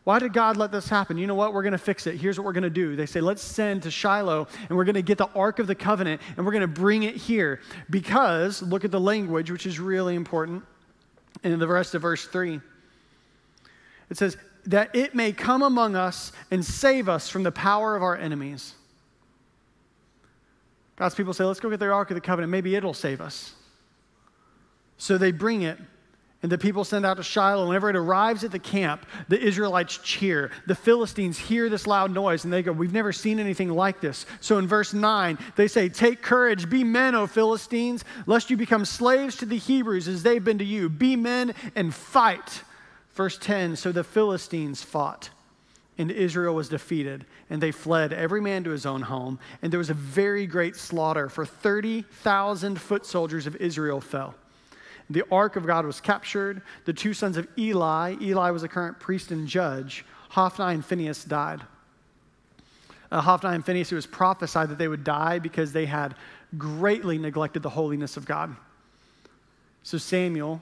Why 0.04 0.19
did 0.19 0.34
God 0.34 0.56
let 0.56 0.72
this 0.72 0.88
happen? 0.88 1.18
You 1.18 1.25
know 1.25 1.34
what? 1.34 1.52
We're 1.52 1.63
going 1.63 1.72
to 1.72 1.80
fix 1.80 2.06
it. 2.06 2.16
Here's 2.18 2.38
what 2.38 2.46
we're 2.46 2.54
going 2.54 2.62
to 2.62 2.69
do. 2.69 2.96
They 2.96 3.07
say, 3.07 3.22
let's 3.22 3.42
send 3.42 3.81
to 3.84 3.92
Shiloh 3.92 4.48
and 4.69 4.78
we're 4.78 4.84
going 4.84 4.94
to 4.94 5.02
get 5.02 5.18
the 5.18 5.30
Ark 5.34 5.57
of 5.57 5.66
the 5.66 5.74
Covenant 5.74 6.22
and 6.38 6.46
we're 6.46 6.52
going 6.52 6.62
to 6.62 6.68
bring 6.68 7.02
it 7.02 7.16
here. 7.16 7.60
Because, 7.90 8.62
look 8.62 8.86
at 8.86 8.92
the 8.92 9.00
language, 9.00 9.50
which 9.50 9.66
is 9.66 9.80
really 9.80 10.13
important 10.13 10.63
in 11.44 11.57
the 11.57 11.68
rest 11.68 11.96
of 11.96 12.04
verse 12.04 12.28
3. 12.28 12.62
It 14.10 14.18
says, 14.18 14.38
that 14.68 14.96
it 14.96 15.13
may 15.13 15.31
come 15.31 15.62
among 15.62 15.96
us 15.96 16.31
and 16.52 16.63
save 16.63 17.07
us 17.07 17.30
from 17.30 17.44
the 17.44 17.52
power 17.52 17.96
of 17.96 18.04
our 18.04 18.18
enemies. 18.18 18.74
God's 20.96 21.16
people 21.16 21.34
say, 21.34 21.44
let's 21.44 21.60
go 21.60 21.69
get 21.69 21.80
the 21.80 21.92
Ark 21.92 22.10
of 22.12 22.16
the 22.16 22.22
Covenant. 22.22 22.52
Maybe 22.52 22.75
it'll 22.75 22.94
save 22.94 23.22
us. 23.22 23.54
So 24.98 25.18
they 25.18 25.31
bring 25.31 25.63
it, 25.63 25.78
and 26.42 26.50
the 26.50 26.57
people 26.57 26.86
send 26.86 27.06
out 27.06 27.18
to 27.18 27.24
Shiloh. 27.24 27.68
Whenever 27.68 27.90
it 27.90 27.98
arrives 27.98 28.46
at 28.46 28.52
the 28.52 28.60
camp, 28.60 29.06
the 29.28 29.40
Israelites 29.40 29.98
cheer. 29.98 30.52
The 30.68 30.75
Philistines 30.75 31.38
hear 31.38 31.68
this 31.69 31.86
loud 31.86 32.12
noise, 32.12 32.46
and 32.46 32.54
they 32.54 32.63
go, 32.63 32.72
We've 32.72 32.94
never 32.94 33.12
seen 33.12 33.40
anything 33.40 33.69
like 33.69 34.00
this. 34.00 34.25
So 34.40 34.57
in 34.57 34.68
verse 34.68 34.94
9, 34.94 35.38
they 35.57 35.68
say, 35.68 35.90
Take 35.90 36.22
courage, 36.22 36.69
be 36.69 36.86
men, 36.86 37.13
O 37.13 37.28
Philistines, 37.28 38.06
lest 38.25 38.50
you 38.50 38.56
become 38.56 38.86
slaves 38.86 39.36
to 39.38 39.46
the 39.46 39.57
Hebrews 39.57 40.07
as 40.07 40.24
they've 40.24 40.44
been 40.44 40.60
to 40.60 40.66
you. 40.66 40.88
Be 40.88 41.18
men 41.18 41.54
and 41.75 41.94
fight. 41.94 42.62
Verse 43.15 43.38
10 43.38 43.77
So 43.77 43.91
the 43.91 44.03
Philistines 44.03 44.83
fought, 44.83 45.29
and 45.97 46.12
Israel 46.12 46.53
was 46.53 46.69
defeated, 46.69 47.25
and 47.50 47.62
they 47.62 47.71
fled, 47.71 48.13
every 48.13 48.41
man 48.41 48.63
to 48.65 48.69
his 48.69 48.85
own 48.85 49.01
home. 49.01 49.39
And 49.62 49.71
there 49.71 49.79
was 49.79 49.89
a 49.89 49.95
very 49.95 50.45
great 50.45 50.75
slaughter, 50.75 51.29
for 51.29 51.45
30,000 51.45 52.79
foot 52.79 53.06
soldiers 53.06 53.47
of 53.47 53.56
Israel 53.56 54.01
fell. 54.01 54.35
The 55.09 55.23
ark 55.31 55.56
of 55.56 55.65
God 55.65 55.85
was 55.85 56.01
captured. 56.01 56.62
The 56.85 56.94
two 56.94 57.13
sons 57.13 57.38
of 57.38 57.47
Eli, 57.57 58.15
Eli 58.21 58.50
was 58.51 58.63
a 58.63 58.67
current 58.67 59.00
priest 59.00 59.31
and 59.31 59.47
judge, 59.47 60.06
Hophni 60.29 60.73
and 60.73 60.85
Phinehas 60.85 61.23
died. 61.23 61.61
Uh, 63.11 63.21
Hophni 63.21 63.51
and 63.51 63.65
Phinehas, 63.65 63.91
it 63.91 63.95
was 63.95 64.07
prophesied 64.07 64.69
that 64.69 64.77
they 64.77 64.88
would 64.88 65.03
die 65.03 65.39
because 65.39 65.71
they 65.71 65.85
had 65.85 66.15
greatly 66.57 67.18
neglected 67.18 67.63
the 67.63 67.69
holiness 67.69 68.18
of 68.18 68.25
God. 68.25 68.56
So 69.83 69.97
Samuel, 69.97 70.61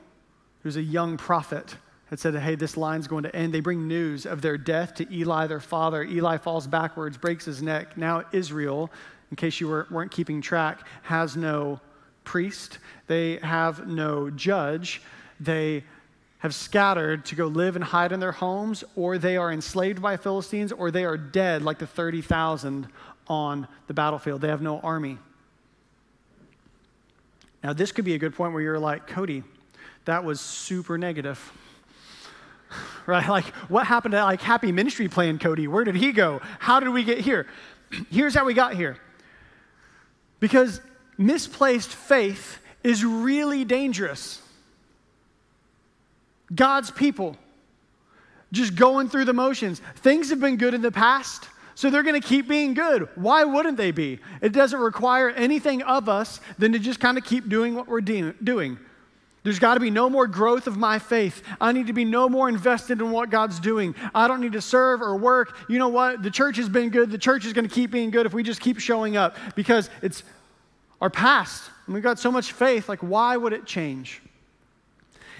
who's 0.61 0.75
a 0.75 0.81
young 0.81 1.18
prophet, 1.18 1.78
that 2.13 2.19
said, 2.19 2.35
hey, 2.35 2.53
this 2.53 2.77
line's 2.77 3.07
going 3.07 3.23
to 3.23 3.35
end. 3.35 3.51
They 3.51 3.59
bring 3.59 3.87
news 3.87 4.27
of 4.27 4.43
their 4.43 4.55
death 4.55 4.93
to 4.93 5.11
Eli, 5.11 5.47
their 5.47 5.59
father. 5.59 6.03
Eli 6.03 6.37
falls 6.37 6.67
backwards, 6.67 7.17
breaks 7.17 7.45
his 7.45 7.63
neck. 7.63 7.97
Now, 7.97 8.23
Israel, 8.31 8.91
in 9.31 9.35
case 9.35 9.59
you 9.59 9.67
were, 9.67 9.87
weren't 9.89 10.11
keeping 10.11 10.39
track, 10.39 10.85
has 11.01 11.35
no 11.35 11.79
priest, 12.23 12.77
they 13.07 13.37
have 13.37 13.87
no 13.87 14.29
judge. 14.29 15.01
They 15.39 15.85
have 16.37 16.53
scattered 16.53 17.25
to 17.25 17.33
go 17.33 17.47
live 17.47 17.75
and 17.75 17.83
hide 17.83 18.11
in 18.11 18.19
their 18.19 18.31
homes, 18.31 18.83
or 18.95 19.17
they 19.17 19.35
are 19.35 19.51
enslaved 19.51 19.99
by 19.99 20.15
Philistines, 20.15 20.71
or 20.71 20.91
they 20.91 21.05
are 21.05 21.17
dead 21.17 21.63
like 21.63 21.79
the 21.79 21.87
30,000 21.87 22.89
on 23.25 23.67
the 23.87 23.93
battlefield. 23.95 24.41
They 24.41 24.49
have 24.49 24.61
no 24.61 24.79
army. 24.81 25.17
Now, 27.63 27.73
this 27.73 27.91
could 27.91 28.05
be 28.05 28.13
a 28.13 28.19
good 28.19 28.35
point 28.35 28.53
where 28.53 28.61
you're 28.61 28.77
like, 28.77 29.07
Cody, 29.07 29.41
that 30.05 30.23
was 30.23 30.39
super 30.39 30.95
negative. 30.99 31.51
right? 33.06 33.27
Like, 33.27 33.45
what 33.69 33.85
happened 33.87 34.13
to 34.13 34.23
like 34.23 34.42
Happy 34.42 34.71
Ministry 34.71 35.07
Plan, 35.07 35.39
Cody? 35.39 35.68
Where 35.68 35.83
did 35.83 35.95
he 35.95 36.11
go? 36.11 36.42
How 36.59 36.80
did 36.80 36.89
we 36.89 37.03
get 37.03 37.19
here? 37.19 37.47
Here's 38.09 38.33
how 38.33 38.45
we 38.45 38.53
got 38.53 38.75
here. 38.75 38.97
Because 40.39 40.81
misplaced 41.18 41.89
faith 41.89 42.59
is 42.83 43.06
really 43.06 43.63
dangerous. 43.63 44.42
God's 46.53 46.92
people 46.92 47.37
just 48.51 48.75
going 48.75 49.09
through 49.09 49.25
the 49.25 49.33
motions. 49.33 49.81
Things 49.97 50.30
have 50.30 50.39
been 50.39 50.57
good 50.57 50.73
in 50.73 50.81
the 50.81 50.92
past, 50.92 51.47
so 51.75 51.89
they're 51.89 52.03
going 52.03 52.19
to 52.19 52.27
keep 52.27 52.47
being 52.47 52.73
good. 52.73 53.09
Why 53.15 53.44
wouldn't 53.44 53.77
they 53.77 53.92
be? 53.92 54.19
It 54.42 54.51
doesn't 54.51 54.80
require 54.80 55.30
anything 55.31 55.81
of 55.81 56.07
us 56.07 56.39
than 56.59 56.71
to 56.73 56.80
just 56.80 56.99
kind 56.99 57.18
of 57.18 57.23
keep 57.23 57.49
doing 57.49 57.73
what 57.73 57.87
we're 57.87 58.01
de- 58.01 58.33
doing. 58.44 58.77
There's 59.44 59.59
got 59.59 59.73
to 59.73 59.81
be 59.81 59.92
no 59.92 60.09
more 60.09 60.26
growth 60.26 60.68
of 60.68 60.78
my 60.78 61.00
faith. 61.00 61.44
I 61.59 61.73
need 61.73 61.88
to 61.88 61.94
be 61.94 62.06
no 62.06 62.30
more 62.30 62.47
invested 62.47 63.02
in 63.02 63.12
what 63.12 63.30
God's 63.30 63.59
doing. 63.59 63.94
I 64.16 64.30
don't 64.30 64.40
need 64.40 64.54
to 64.54 64.62
serve 64.62 65.02
or 65.02 65.18
work. 65.18 65.57
You 65.68 65.80
know 65.80 65.90
what? 65.90 66.23
The 66.23 66.31
church 66.31 66.56
has 66.57 66.69
been 66.69 66.90
good. 66.90 67.12
The 67.12 67.18
church 67.18 67.45
is 67.45 67.52
going 67.52 67.68
to 67.68 67.73
keep 67.73 67.92
being 67.92 68.09
good 68.09 68.26
if 68.26 68.33
we 68.33 68.42
just 68.42 68.62
keep 68.62 68.80
showing 68.80 69.18
up 69.18 69.35
because 69.56 69.90
it's 70.02 70.23
our 71.02 71.09
past. 71.09 71.69
And 71.85 71.94
we've 71.94 72.04
got 72.04 72.19
so 72.19 72.31
much 72.31 72.54
faith. 72.54 72.88
Like, 72.88 73.00
why 73.00 73.35
would 73.35 73.52
it 73.52 73.66
change? 73.66 74.21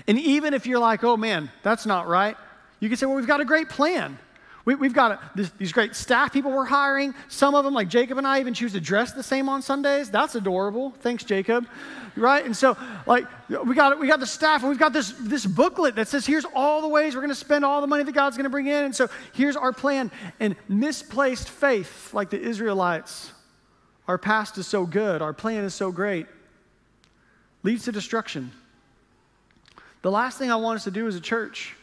And 0.06 0.20
even 0.20 0.54
if 0.54 0.68
you're 0.68 0.80
like, 0.80 1.06
oh 1.06 1.16
man, 1.16 1.50
that's 1.62 1.86
not 1.86 2.08
right, 2.08 2.36
you 2.82 2.90
can 2.90 2.98
say, 2.98 3.06
well, 3.06 3.16
we've 3.16 3.28
got 3.28 3.40
a 3.40 3.46
great 3.46 3.70
plan. 3.70 4.20
We, 4.66 4.76
have 4.76 4.94
got 4.94 5.12
a, 5.12 5.20
this, 5.36 5.50
these 5.58 5.74
great 5.74 5.94
staff 5.94 6.32
people 6.32 6.50
we're 6.50 6.64
hiring. 6.64 7.14
Some 7.28 7.54
of 7.54 7.66
them, 7.66 7.74
like 7.74 7.90
Jacob 7.90 8.18
and 8.18 8.26
I, 8.26 8.40
even 8.40 8.54
choose 8.54 8.72
to 8.74 8.80
dress 8.80 9.12
the 9.12 9.24
same 9.24 9.50
on 9.50 9.62
Sundays. 9.62 10.10
That's 10.10 10.36
adorable. 10.36 10.92
Thanks, 11.02 11.26
Jacob. 11.26 11.68
Right? 12.16 12.46
And 12.46 12.56
so, 12.56 12.78
like, 13.06 13.26
we 13.50 13.76
got 13.76 14.00
we 14.00 14.08
got 14.08 14.22
the 14.22 14.26
staff, 14.26 14.62
and 14.62 14.70
we've 14.70 14.80
got 14.80 14.94
this 14.94 15.14
this 15.20 15.46
booklet 15.46 15.96
that 15.96 16.08
says, 16.08 16.26
"Here's 16.26 16.46
all 16.56 16.82
the 16.82 16.88
ways 16.88 17.14
we're 17.14 17.22
going 17.22 17.30
to 17.30 17.36
spend 17.36 17.66
all 17.66 17.82
the 17.82 17.88
money 17.88 18.04
that 18.04 18.12
God's 18.14 18.38
going 18.38 18.46
to 18.46 18.52
bring 18.52 18.68
in." 18.68 18.86
And 18.86 18.96
so, 18.96 19.10
here's 19.34 19.58
our 19.58 19.74
plan. 19.74 20.12
And 20.40 20.56
misplaced 20.70 21.50
faith, 21.50 22.14
like 22.14 22.30
the 22.30 22.40
Israelites, 22.40 23.34
our 24.08 24.18
past 24.18 24.58
is 24.58 24.68
so 24.68 24.86
good, 24.86 25.22
our 25.22 25.34
plan 25.34 25.66
is 25.66 25.74
so 25.74 25.92
great, 25.92 26.28
leads 27.64 27.84
to 27.86 27.92
destruction. 27.92 28.52
The 30.04 30.12
last 30.12 30.38
thing 30.38 30.52
I 30.52 30.56
want 30.56 30.78
us 30.78 30.84
to 30.84 30.92
do 30.92 31.08
as 31.08 31.16
a 31.16 31.22
church 31.22 31.76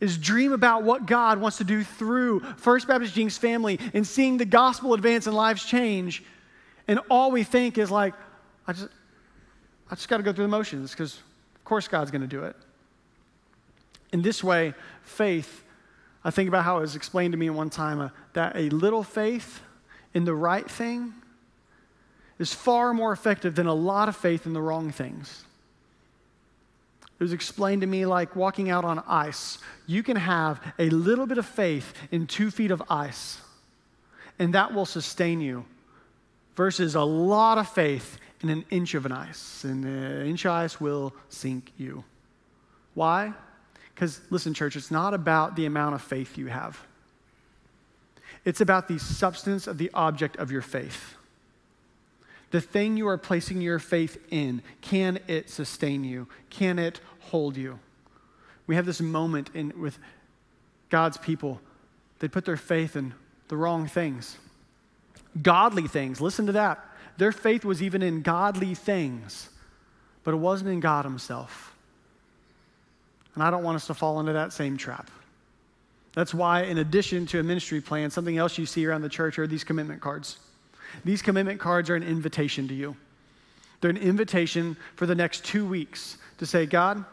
is 0.00 0.18
dream 0.18 0.52
about 0.52 0.82
what 0.82 1.06
God 1.06 1.40
wants 1.40 1.58
to 1.58 1.64
do 1.64 1.84
through 1.84 2.40
First 2.56 2.88
Baptist 2.88 3.14
Jenks 3.14 3.38
family 3.38 3.78
and 3.92 4.06
seeing 4.06 4.36
the 4.36 4.44
gospel 4.44 4.94
advance 4.94 5.26
and 5.26 5.36
lives 5.36 5.64
change. 5.64 6.22
And 6.88 7.00
all 7.10 7.30
we 7.30 7.44
think 7.44 7.78
is 7.78 7.90
like, 7.90 8.14
I 8.66 8.72
just, 8.72 8.88
I 9.90 9.94
just 9.94 10.08
got 10.08 10.18
to 10.18 10.22
go 10.22 10.32
through 10.32 10.44
the 10.44 10.48
motions 10.48 10.90
because, 10.90 11.14
of 11.54 11.64
course, 11.64 11.88
God's 11.88 12.10
going 12.10 12.22
to 12.22 12.26
do 12.26 12.44
it. 12.44 12.56
In 14.12 14.22
this 14.22 14.44
way, 14.44 14.74
faith, 15.02 15.64
I 16.24 16.30
think 16.30 16.48
about 16.48 16.64
how 16.64 16.78
it 16.78 16.82
was 16.82 16.96
explained 16.96 17.32
to 17.32 17.38
me 17.38 17.50
one 17.50 17.70
time 17.70 18.00
uh, 18.00 18.08
that 18.32 18.56
a 18.56 18.68
little 18.70 19.02
faith 19.02 19.60
in 20.12 20.24
the 20.24 20.34
right 20.34 20.68
thing 20.70 21.14
is 22.38 22.52
far 22.52 22.94
more 22.94 23.12
effective 23.12 23.54
than 23.54 23.66
a 23.66 23.74
lot 23.74 24.08
of 24.08 24.16
faith 24.16 24.46
in 24.46 24.52
the 24.52 24.62
wrong 24.62 24.90
things. 24.90 25.44
It 27.24 27.28
was 27.28 27.32
explained 27.32 27.80
to 27.80 27.86
me 27.86 28.04
like 28.04 28.36
walking 28.36 28.68
out 28.68 28.84
on 28.84 29.02
ice. 29.08 29.56
You 29.86 30.02
can 30.02 30.18
have 30.18 30.60
a 30.78 30.90
little 30.90 31.24
bit 31.24 31.38
of 31.38 31.46
faith 31.46 31.94
in 32.10 32.26
two 32.26 32.50
feet 32.50 32.70
of 32.70 32.82
ice, 32.90 33.40
and 34.38 34.52
that 34.52 34.74
will 34.74 34.84
sustain 34.84 35.40
you, 35.40 35.64
versus 36.54 36.94
a 36.94 37.00
lot 37.00 37.56
of 37.56 37.66
faith 37.66 38.18
in 38.42 38.50
an 38.50 38.66
inch 38.68 38.92
of 38.92 39.06
an 39.06 39.12
ice. 39.12 39.64
And 39.64 39.86
an 39.86 40.26
inch 40.26 40.44
of 40.44 40.50
ice 40.50 40.78
will 40.78 41.14
sink 41.30 41.72
you. 41.78 42.04
Why? 42.92 43.32
Because, 43.94 44.20
listen, 44.28 44.52
church, 44.52 44.76
it's 44.76 44.90
not 44.90 45.14
about 45.14 45.56
the 45.56 45.64
amount 45.64 45.94
of 45.94 46.02
faith 46.02 46.36
you 46.36 46.48
have, 46.48 46.78
it's 48.44 48.60
about 48.60 48.86
the 48.86 48.98
substance 48.98 49.66
of 49.66 49.78
the 49.78 49.90
object 49.94 50.36
of 50.36 50.52
your 50.52 50.60
faith 50.60 51.14
the 52.54 52.60
thing 52.60 52.96
you 52.96 53.08
are 53.08 53.18
placing 53.18 53.60
your 53.60 53.80
faith 53.80 54.16
in, 54.30 54.62
can 54.80 55.18
it 55.26 55.50
sustain 55.50 56.04
you? 56.04 56.28
Can 56.50 56.78
it 56.78 57.00
hold 57.30 57.56
you? 57.56 57.78
We 58.66 58.76
have 58.76 58.86
this 58.86 59.00
moment 59.00 59.50
in, 59.54 59.72
with 59.80 59.98
God's 60.90 61.16
people. 61.16 61.60
They 62.18 62.28
put 62.28 62.44
their 62.44 62.56
faith 62.56 62.96
in 62.96 63.14
the 63.48 63.56
wrong 63.56 63.86
things, 63.86 64.36
godly 65.42 65.86
things. 65.86 66.20
Listen 66.20 66.46
to 66.46 66.52
that. 66.52 66.84
Their 67.16 67.32
faith 67.32 67.64
was 67.64 67.82
even 67.82 68.02
in 68.02 68.22
godly 68.22 68.74
things, 68.74 69.48
but 70.24 70.34
it 70.34 70.38
wasn't 70.38 70.70
in 70.70 70.80
God 70.80 71.04
Himself. 71.04 71.74
And 73.34 73.42
I 73.42 73.50
don't 73.50 73.62
want 73.62 73.76
us 73.76 73.86
to 73.88 73.94
fall 73.94 74.20
into 74.20 74.32
that 74.32 74.52
same 74.52 74.76
trap. 74.76 75.10
That's 76.14 76.32
why, 76.32 76.62
in 76.62 76.78
addition 76.78 77.26
to 77.26 77.40
a 77.40 77.42
ministry 77.42 77.80
plan, 77.80 78.10
something 78.10 78.38
else 78.38 78.56
you 78.56 78.66
see 78.66 78.86
around 78.86 79.02
the 79.02 79.08
church 79.08 79.38
are 79.38 79.46
these 79.46 79.64
commitment 79.64 80.00
cards. 80.00 80.38
These 81.04 81.22
commitment 81.22 81.58
cards 81.58 81.90
are 81.90 81.96
an 81.96 82.04
invitation 82.04 82.68
to 82.68 82.74
you. 82.74 82.96
They're 83.80 83.90
an 83.90 83.96
invitation 83.96 84.76
for 84.94 85.06
the 85.06 85.14
next 85.14 85.44
two 85.44 85.66
weeks 85.66 86.18
to 86.38 86.46
say, 86.46 86.66
God, 86.66 87.04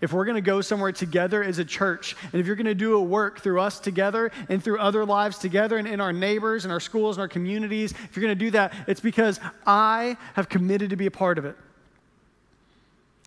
if 0.00 0.12
we're 0.12 0.24
going 0.24 0.36
to 0.36 0.40
go 0.40 0.60
somewhere 0.60 0.92
together 0.92 1.42
as 1.42 1.58
a 1.58 1.64
church, 1.64 2.16
and 2.32 2.40
if 2.40 2.46
you're 2.46 2.56
going 2.56 2.66
to 2.66 2.74
do 2.74 2.94
a 2.94 3.02
work 3.02 3.40
through 3.40 3.60
us 3.60 3.78
together 3.80 4.30
and 4.48 4.62
through 4.62 4.78
other 4.78 5.04
lives 5.04 5.38
together 5.38 5.76
and 5.76 5.86
in 5.86 6.00
our 6.00 6.12
neighbors 6.12 6.64
and 6.64 6.72
our 6.72 6.80
schools 6.80 7.16
and 7.16 7.22
our 7.22 7.28
communities, 7.28 7.92
if 7.92 8.16
you're 8.16 8.22
going 8.22 8.36
to 8.36 8.44
do 8.44 8.50
that, 8.52 8.74
it's 8.86 9.00
because 9.00 9.40
I 9.66 10.16
have 10.34 10.48
committed 10.48 10.90
to 10.90 10.96
be 10.96 11.06
a 11.06 11.10
part 11.10 11.38
of 11.38 11.44
it. 11.44 11.56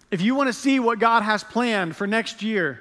If 0.10 0.22
you 0.22 0.36
want 0.36 0.48
to 0.48 0.54
see 0.54 0.80
what 0.80 1.00
God 1.00 1.24
has 1.24 1.44
planned 1.44 1.96
for 1.96 2.08
next 2.08 2.42
year 2.42 2.80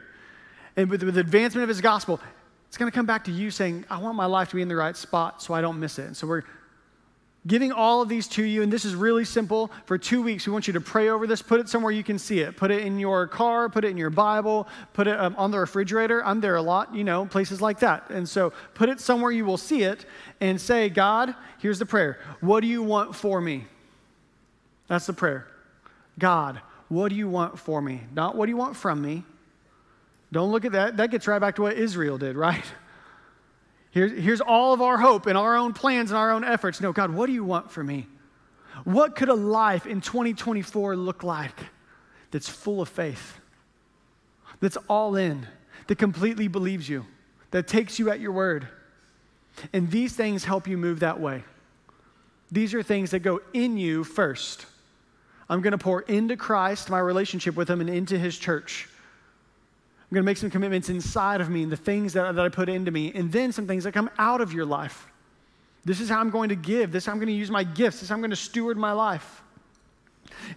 and 0.76 0.88
with, 0.88 1.02
with 1.02 1.14
the 1.14 1.20
advancement 1.20 1.62
of 1.64 1.68
His 1.68 1.80
gospel, 1.80 2.20
it's 2.68 2.76
going 2.76 2.90
to 2.90 2.94
come 2.94 3.06
back 3.06 3.24
to 3.24 3.32
you 3.32 3.50
saying, 3.50 3.84
I 3.88 3.98
want 3.98 4.16
my 4.16 4.26
life 4.26 4.50
to 4.50 4.56
be 4.56 4.62
in 4.62 4.68
the 4.68 4.76
right 4.76 4.96
spot 4.96 5.42
so 5.42 5.54
I 5.54 5.60
don't 5.60 5.80
miss 5.80 5.98
it. 5.98 6.06
And 6.06 6.16
so 6.16 6.26
we're 6.26 6.44
giving 7.46 7.70
all 7.70 8.02
of 8.02 8.08
these 8.08 8.26
to 8.28 8.42
you, 8.42 8.62
and 8.62 8.72
this 8.72 8.84
is 8.84 8.94
really 8.94 9.24
simple. 9.24 9.70
For 9.84 9.98
two 9.98 10.22
weeks, 10.22 10.46
we 10.46 10.52
want 10.52 10.66
you 10.66 10.72
to 10.72 10.80
pray 10.80 11.08
over 11.08 11.26
this. 11.26 11.42
Put 11.42 11.60
it 11.60 11.68
somewhere 11.68 11.92
you 11.92 12.02
can 12.02 12.18
see 12.18 12.40
it. 12.40 12.56
Put 12.56 12.70
it 12.70 12.84
in 12.84 12.98
your 12.98 13.26
car, 13.26 13.68
put 13.68 13.84
it 13.84 13.88
in 13.88 13.96
your 13.96 14.10
Bible, 14.10 14.66
put 14.94 15.06
it 15.06 15.18
um, 15.18 15.34
on 15.36 15.50
the 15.50 15.58
refrigerator. 15.58 16.24
I'm 16.24 16.40
there 16.40 16.56
a 16.56 16.62
lot, 16.62 16.94
you 16.94 17.04
know, 17.04 17.26
places 17.26 17.60
like 17.60 17.80
that. 17.80 18.10
And 18.10 18.28
so 18.28 18.52
put 18.74 18.88
it 18.88 19.00
somewhere 19.00 19.30
you 19.30 19.44
will 19.44 19.58
see 19.58 19.82
it 19.82 20.06
and 20.40 20.60
say, 20.60 20.88
God, 20.88 21.34
here's 21.58 21.78
the 21.78 21.86
prayer. 21.86 22.18
What 22.40 22.60
do 22.60 22.66
you 22.66 22.82
want 22.82 23.14
for 23.14 23.40
me? 23.40 23.66
That's 24.88 25.06
the 25.06 25.12
prayer. 25.12 25.46
God, 26.18 26.60
what 26.88 27.08
do 27.08 27.14
you 27.14 27.28
want 27.28 27.58
for 27.58 27.80
me? 27.80 28.02
Not 28.14 28.36
what 28.36 28.46
do 28.46 28.50
you 28.50 28.56
want 28.56 28.76
from 28.76 29.02
me. 29.02 29.24
Don't 30.32 30.50
look 30.50 30.64
at 30.64 30.72
that. 30.72 30.96
That 30.96 31.10
gets 31.10 31.26
right 31.26 31.38
back 31.38 31.56
to 31.56 31.62
what 31.62 31.76
Israel 31.76 32.18
did, 32.18 32.36
right? 32.36 32.64
Here's, 33.96 34.42
all 34.42 34.74
of 34.74 34.82
our 34.82 34.98
hope 34.98 35.24
and 35.24 35.38
our 35.38 35.56
own 35.56 35.72
plans 35.72 36.10
and 36.10 36.18
our 36.18 36.30
own 36.30 36.44
efforts. 36.44 36.82
No, 36.82 36.92
God, 36.92 37.10
what 37.14 37.28
do 37.28 37.32
you 37.32 37.44
want 37.44 37.70
for 37.70 37.82
me? 37.82 38.06
What 38.84 39.16
could 39.16 39.30
a 39.30 39.34
life 39.34 39.86
in 39.86 40.02
2024 40.02 40.94
look 40.96 41.22
like 41.22 41.58
that's 42.30 42.46
full 42.46 42.82
of 42.82 42.90
faith, 42.90 43.40
that's 44.60 44.76
all 44.88 45.16
in, 45.16 45.46
that 45.86 45.96
completely 45.96 46.46
believes 46.46 46.86
you, 46.86 47.06
that 47.52 47.68
takes 47.68 47.98
you 47.98 48.10
at 48.10 48.20
your 48.20 48.32
word? 48.32 48.68
And 49.72 49.90
these 49.90 50.12
things 50.12 50.44
help 50.44 50.68
you 50.68 50.76
move 50.76 51.00
that 51.00 51.18
way. 51.18 51.44
These 52.52 52.74
are 52.74 52.82
things 52.82 53.12
that 53.12 53.20
go 53.20 53.40
in 53.54 53.78
you 53.78 54.04
first. 54.04 54.66
I'm 55.48 55.62
going 55.62 55.72
to 55.72 55.78
pour 55.78 56.02
into 56.02 56.36
Christ, 56.36 56.90
my 56.90 56.98
relationship 56.98 57.56
with 57.56 57.70
Him, 57.70 57.80
and 57.80 57.88
into 57.88 58.18
His 58.18 58.36
church. 58.36 58.90
I'm 60.08 60.14
going 60.14 60.22
to 60.22 60.26
make 60.26 60.36
some 60.36 60.50
commitments 60.50 60.88
inside 60.88 61.40
of 61.40 61.50
me 61.50 61.64
and 61.64 61.72
the 61.72 61.76
things 61.76 62.12
that, 62.12 62.34
that 62.36 62.44
I 62.44 62.48
put 62.48 62.68
into 62.68 62.92
me, 62.92 63.10
and 63.14 63.32
then 63.32 63.50
some 63.50 63.66
things 63.66 63.84
that 63.84 63.92
come 63.92 64.08
out 64.18 64.40
of 64.40 64.52
your 64.52 64.64
life. 64.64 65.08
This 65.84 66.00
is 66.00 66.08
how 66.08 66.20
I'm 66.20 66.30
going 66.30 66.48
to 66.50 66.54
give. 66.54 66.92
This 66.92 67.04
is 67.04 67.06
how 67.06 67.12
I'm 67.12 67.18
going 67.18 67.28
to 67.28 67.34
use 67.34 67.50
my 67.50 67.64
gifts. 67.64 67.96
This 67.96 68.04
is 68.04 68.08
how 68.08 68.14
I'm 68.14 68.20
going 68.20 68.30
to 68.30 68.36
steward 68.36 68.76
my 68.76 68.92
life. 68.92 69.42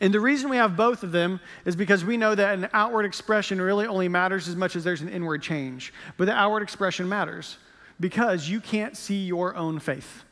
And 0.02 0.14
the 0.14 0.20
reason 0.20 0.50
we 0.50 0.58
have 0.58 0.76
both 0.76 1.04
of 1.04 1.12
them 1.12 1.40
is 1.66 1.76
because 1.76 2.06
we 2.06 2.18
know 2.18 2.36
that 2.36 2.58
an 2.58 2.70
outward 2.74 3.06
expression 3.06 3.62
really 3.62 3.88
only 3.88 4.08
matters 4.08 4.48
as 4.48 4.56
much 4.56 4.76
as 4.76 4.84
there's 4.84 5.02
an 5.02 5.10
inward 5.10 5.42
change. 5.42 5.94
But 6.18 6.26
the 6.26 6.34
outward 6.34 6.62
expression 6.62 7.10
matters 7.10 7.58
because 8.00 8.50
you 8.50 8.62
can't 8.62 8.96
see 8.96 9.26
your 9.26 9.56
own 9.56 9.80
faith. 9.80 10.24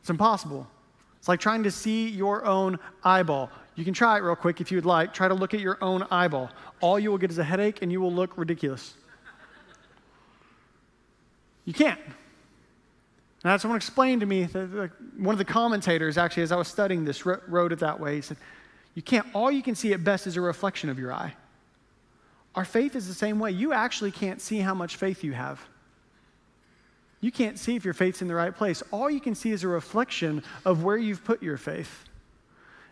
It's 0.00 0.10
impossible. 0.10 0.66
It's 1.18 1.28
like 1.28 1.40
trying 1.40 1.64
to 1.64 1.70
see 1.70 2.08
your 2.08 2.44
own 2.44 2.78
eyeball. 3.02 3.50
You 3.76 3.84
can 3.84 3.92
try 3.92 4.16
it 4.16 4.22
real 4.22 4.34
quick 4.34 4.60
if 4.60 4.72
you 4.72 4.78
would 4.78 4.86
like. 4.86 5.12
Try 5.12 5.28
to 5.28 5.34
look 5.34 5.52
at 5.52 5.60
your 5.60 5.78
own 5.82 6.06
eyeball. 6.10 6.50
All 6.80 6.98
you 6.98 7.10
will 7.10 7.18
get 7.18 7.30
is 7.30 7.38
a 7.38 7.44
headache 7.44 7.82
and 7.82 7.92
you 7.92 8.00
will 8.00 8.12
look 8.12 8.36
ridiculous. 8.36 8.94
You 11.66 11.74
can't. 11.74 12.00
And 12.00 13.52
that's 13.52 13.62
someone 13.62 13.76
explained 13.76 14.20
to 14.20 14.26
me, 14.26 14.44
that 14.44 14.90
one 15.18 15.34
of 15.34 15.38
the 15.38 15.44
commentators 15.44 16.16
actually, 16.16 16.44
as 16.44 16.52
I 16.52 16.56
was 16.56 16.68
studying 16.68 17.04
this, 17.04 17.26
wrote 17.26 17.70
it 17.70 17.80
that 17.80 18.00
way. 18.00 18.16
He 18.16 18.22
said, 18.22 18.38
You 18.94 19.02
can't, 19.02 19.26
all 19.34 19.50
you 19.50 19.62
can 19.62 19.74
see 19.74 19.92
at 19.92 20.02
best 20.02 20.26
is 20.26 20.36
a 20.36 20.40
reflection 20.40 20.88
of 20.88 20.98
your 20.98 21.12
eye. 21.12 21.34
Our 22.54 22.64
faith 22.64 22.96
is 22.96 23.06
the 23.06 23.14
same 23.14 23.38
way. 23.38 23.50
You 23.50 23.74
actually 23.74 24.10
can't 24.10 24.40
see 24.40 24.58
how 24.58 24.72
much 24.72 24.96
faith 24.96 25.22
you 25.22 25.32
have. 25.32 25.60
You 27.20 27.30
can't 27.30 27.58
see 27.58 27.76
if 27.76 27.84
your 27.84 27.94
faith's 27.94 28.22
in 28.22 28.28
the 28.28 28.34
right 28.34 28.56
place. 28.56 28.82
All 28.90 29.10
you 29.10 29.20
can 29.20 29.34
see 29.34 29.50
is 29.50 29.64
a 29.64 29.68
reflection 29.68 30.42
of 30.64 30.82
where 30.82 30.96
you've 30.96 31.24
put 31.24 31.42
your 31.42 31.58
faith. 31.58 32.04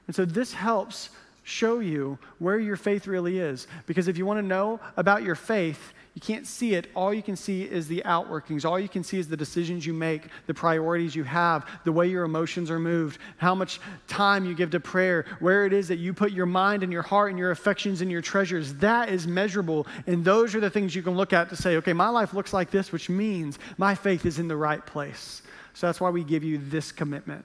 And 0.06 0.14
so 0.14 0.24
this 0.24 0.52
helps 0.52 1.10
show 1.44 1.78
you 1.78 2.18
where 2.38 2.58
your 2.58 2.76
faith 2.76 3.06
really 3.06 3.38
is. 3.38 3.66
Because 3.86 4.08
if 4.08 4.16
you 4.16 4.26
want 4.26 4.38
to 4.38 4.46
know 4.46 4.80
about 4.96 5.22
your 5.22 5.34
faith, 5.34 5.92
you 6.14 6.20
can't 6.20 6.46
see 6.46 6.74
it. 6.74 6.86
All 6.94 7.12
you 7.12 7.22
can 7.22 7.34
see 7.34 7.64
is 7.64 7.88
the 7.88 8.02
outworkings. 8.06 8.64
All 8.64 8.78
you 8.78 8.88
can 8.88 9.02
see 9.02 9.18
is 9.18 9.28
the 9.28 9.36
decisions 9.36 9.84
you 9.84 9.92
make, 9.92 10.28
the 10.46 10.54
priorities 10.54 11.14
you 11.14 11.24
have, 11.24 11.66
the 11.84 11.90
way 11.90 12.06
your 12.06 12.24
emotions 12.24 12.70
are 12.70 12.78
moved, 12.78 13.18
how 13.36 13.54
much 13.54 13.80
time 14.06 14.44
you 14.44 14.54
give 14.54 14.70
to 14.70 14.80
prayer, 14.80 15.26
where 15.40 15.66
it 15.66 15.72
is 15.72 15.88
that 15.88 15.96
you 15.96 16.14
put 16.14 16.30
your 16.30 16.46
mind 16.46 16.84
and 16.84 16.92
your 16.92 17.02
heart 17.02 17.30
and 17.30 17.38
your 17.38 17.50
affections 17.50 18.00
and 18.00 18.12
your 18.12 18.22
treasures. 18.22 18.74
That 18.74 19.08
is 19.08 19.26
measurable. 19.26 19.88
And 20.06 20.24
those 20.24 20.54
are 20.54 20.60
the 20.60 20.70
things 20.70 20.94
you 20.94 21.02
can 21.02 21.16
look 21.16 21.32
at 21.32 21.48
to 21.48 21.56
say, 21.56 21.76
okay, 21.76 21.92
my 21.92 22.08
life 22.08 22.32
looks 22.32 22.52
like 22.52 22.70
this, 22.70 22.92
which 22.92 23.10
means 23.10 23.58
my 23.76 23.94
faith 23.96 24.24
is 24.24 24.38
in 24.38 24.46
the 24.46 24.56
right 24.56 24.84
place. 24.86 25.42
So 25.74 25.88
that's 25.88 26.00
why 26.00 26.10
we 26.10 26.22
give 26.22 26.44
you 26.44 26.58
this 26.58 26.92
commitment, 26.92 27.44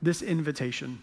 this 0.00 0.22
invitation. 0.22 0.98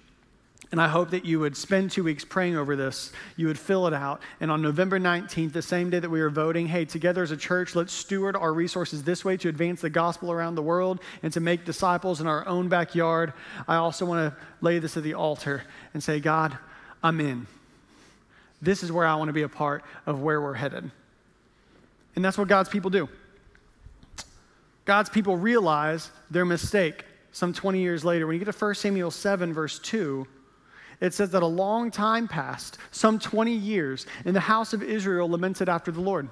And 0.71 0.81
I 0.81 0.87
hope 0.87 1.11
that 1.11 1.23
you 1.23 1.39
would 1.39 1.55
spend 1.55 1.91
two 1.91 2.03
weeks 2.03 2.25
praying 2.25 2.57
over 2.57 2.75
this. 2.75 3.11
You 3.35 3.47
would 3.47 3.59
fill 3.59 3.85
it 3.85 3.93
out. 3.93 4.21
And 4.39 4.49
on 4.49 4.61
November 4.61 4.99
19th, 4.99 5.53
the 5.53 5.61
same 5.61 5.89
day 5.91 5.99
that 5.99 6.09
we 6.09 6.19
are 6.21 6.31
voting, 6.31 6.67
hey, 6.67 6.85
together 6.85 7.21
as 7.21 7.31
a 7.31 7.37
church, 7.37 7.75
let's 7.75 7.93
steward 7.93 8.35
our 8.35 8.53
resources 8.53 9.03
this 9.03 9.23
way 9.23 9.37
to 9.37 9.49
advance 9.49 9.81
the 9.81 9.89
gospel 9.89 10.31
around 10.31 10.55
the 10.55 10.63
world 10.63 10.99
and 11.21 11.31
to 11.33 11.39
make 11.39 11.65
disciples 11.65 12.21
in 12.21 12.27
our 12.27 12.47
own 12.47 12.69
backyard. 12.69 13.33
I 13.67 13.75
also 13.75 14.05
want 14.05 14.33
to 14.33 14.41
lay 14.61 14.79
this 14.79 14.97
at 14.97 15.03
the 15.03 15.13
altar 15.13 15.63
and 15.93 16.01
say, 16.01 16.19
God, 16.19 16.57
I'm 17.03 17.19
in. 17.19 17.45
This 18.61 18.81
is 18.81 18.91
where 18.91 19.05
I 19.05 19.15
want 19.15 19.29
to 19.29 19.33
be 19.33 19.43
a 19.43 19.49
part 19.49 19.83
of 20.05 20.21
where 20.21 20.41
we're 20.41 20.53
headed. 20.53 20.89
And 22.15 22.23
that's 22.23 22.37
what 22.37 22.47
God's 22.47 22.69
people 22.69 22.89
do. 22.89 23.09
God's 24.85 25.09
people 25.09 25.37
realize 25.37 26.09
their 26.31 26.45
mistake 26.45 27.05
some 27.31 27.53
20 27.53 27.79
years 27.79 28.03
later. 28.03 28.25
When 28.25 28.35
you 28.35 28.43
get 28.43 28.51
to 28.51 28.65
1 28.65 28.75
Samuel 28.75 29.11
7, 29.11 29.53
verse 29.53 29.79
2, 29.79 30.27
it 31.01 31.13
says 31.13 31.31
that 31.31 31.43
a 31.43 31.47
long 31.47 31.91
time 31.91 32.27
passed, 32.27 32.77
some 32.91 33.19
20 33.19 33.53
years, 33.53 34.05
and 34.25 34.35
the 34.35 34.39
house 34.39 34.73
of 34.73 34.81
Israel 34.81 35.29
lamented 35.29 35.69
after 35.69 35.91
the 35.91 36.01
Lord. 36.01 36.29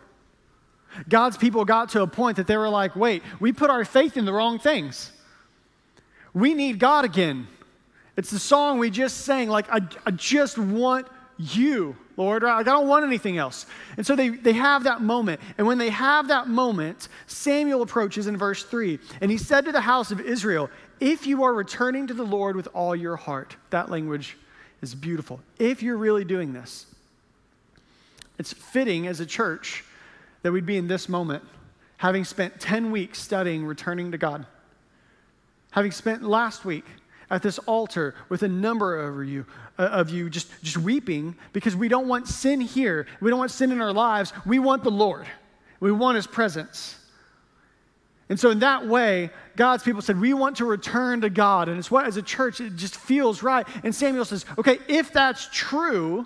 God's 1.07 1.37
people 1.37 1.65
got 1.65 1.89
to 1.89 2.01
a 2.01 2.07
point 2.07 2.37
that 2.37 2.47
they 2.47 2.57
were 2.57 2.69
like, 2.69 2.95
wait, 2.95 3.23
we 3.39 3.51
put 3.51 3.69
our 3.69 3.85
faith 3.85 4.17
in 4.17 4.25
the 4.25 4.33
wrong 4.33 4.59
things. 4.59 5.11
We 6.33 6.53
need 6.53 6.79
God 6.79 7.05
again. 7.05 7.47
It's 8.17 8.31
the 8.31 8.39
song 8.39 8.77
we 8.77 8.89
just 8.89 9.21
sang, 9.21 9.49
like, 9.49 9.69
I, 9.69 9.81
I 10.05 10.11
just 10.11 10.57
want 10.57 11.07
you, 11.37 11.95
Lord. 12.17 12.43
I 12.43 12.61
don't 12.61 12.87
want 12.87 13.05
anything 13.05 13.37
else. 13.37 13.65
And 13.97 14.05
so 14.05 14.15
they, 14.15 14.29
they 14.29 14.53
have 14.53 14.83
that 14.83 15.01
moment. 15.01 15.41
And 15.57 15.65
when 15.65 15.77
they 15.77 15.89
have 15.89 16.27
that 16.27 16.47
moment, 16.47 17.07
Samuel 17.25 17.81
approaches 17.81 18.27
in 18.27 18.37
verse 18.37 18.63
3, 18.63 18.99
and 19.21 19.31
he 19.31 19.37
said 19.37 19.65
to 19.65 19.71
the 19.71 19.81
house 19.81 20.11
of 20.11 20.19
Israel, 20.19 20.69
If 20.99 21.25
you 21.25 21.43
are 21.43 21.53
returning 21.53 22.07
to 22.07 22.13
the 22.13 22.23
Lord 22.23 22.55
with 22.55 22.67
all 22.73 22.95
your 22.95 23.15
heart, 23.15 23.55
that 23.69 23.89
language 23.89 24.37
is 24.81 24.95
beautiful. 24.95 25.39
If 25.59 25.83
you're 25.83 25.97
really 25.97 26.25
doing 26.25 26.53
this, 26.53 26.85
it's 28.37 28.53
fitting 28.53 29.07
as 29.07 29.19
a 29.19 29.25
church 29.25 29.83
that 30.41 30.51
we'd 30.51 30.65
be 30.65 30.77
in 30.77 30.87
this 30.87 31.07
moment, 31.07 31.43
having 31.97 32.23
spent 32.23 32.59
10 32.59 32.91
weeks 32.91 33.19
studying 33.19 33.65
returning 33.65 34.11
to 34.11 34.17
God, 34.17 34.45
having 35.71 35.91
spent 35.91 36.23
last 36.23 36.65
week 36.65 36.85
at 37.29 37.41
this 37.41 37.59
altar 37.59 38.15
with 38.29 38.43
a 38.43 38.47
number 38.47 38.99
of 38.99 39.27
you, 39.27 39.45
uh, 39.79 39.83
of 39.83 40.09
you 40.09 40.29
just, 40.29 40.49
just 40.61 40.77
weeping 40.77 41.35
because 41.53 41.75
we 41.75 41.87
don't 41.87 42.07
want 42.07 42.27
sin 42.27 42.59
here. 42.59 43.07
We 43.21 43.29
don't 43.29 43.39
want 43.39 43.51
sin 43.51 43.71
in 43.71 43.81
our 43.81 43.93
lives. 43.93 44.33
We 44.45 44.59
want 44.59 44.83
the 44.83 44.91
Lord. 44.91 45.27
We 45.79 45.91
want 45.91 46.17
His 46.17 46.27
presence. 46.27 46.97
And 48.31 48.39
so, 48.39 48.49
in 48.49 48.59
that 48.59 48.87
way, 48.87 49.29
God's 49.57 49.83
people 49.83 50.01
said, 50.01 50.17
We 50.17 50.33
want 50.33 50.55
to 50.55 50.65
return 50.65 51.19
to 51.19 51.29
God. 51.29 51.67
And 51.67 51.77
it's 51.77 51.91
what, 51.91 52.05
as 52.05 52.15
a 52.15 52.21
church, 52.21 52.61
it 52.61 52.77
just 52.77 52.95
feels 52.95 53.43
right. 53.43 53.67
And 53.83 53.93
Samuel 53.93 54.23
says, 54.23 54.45
Okay, 54.57 54.79
if 54.87 55.11
that's 55.11 55.49
true, 55.51 56.25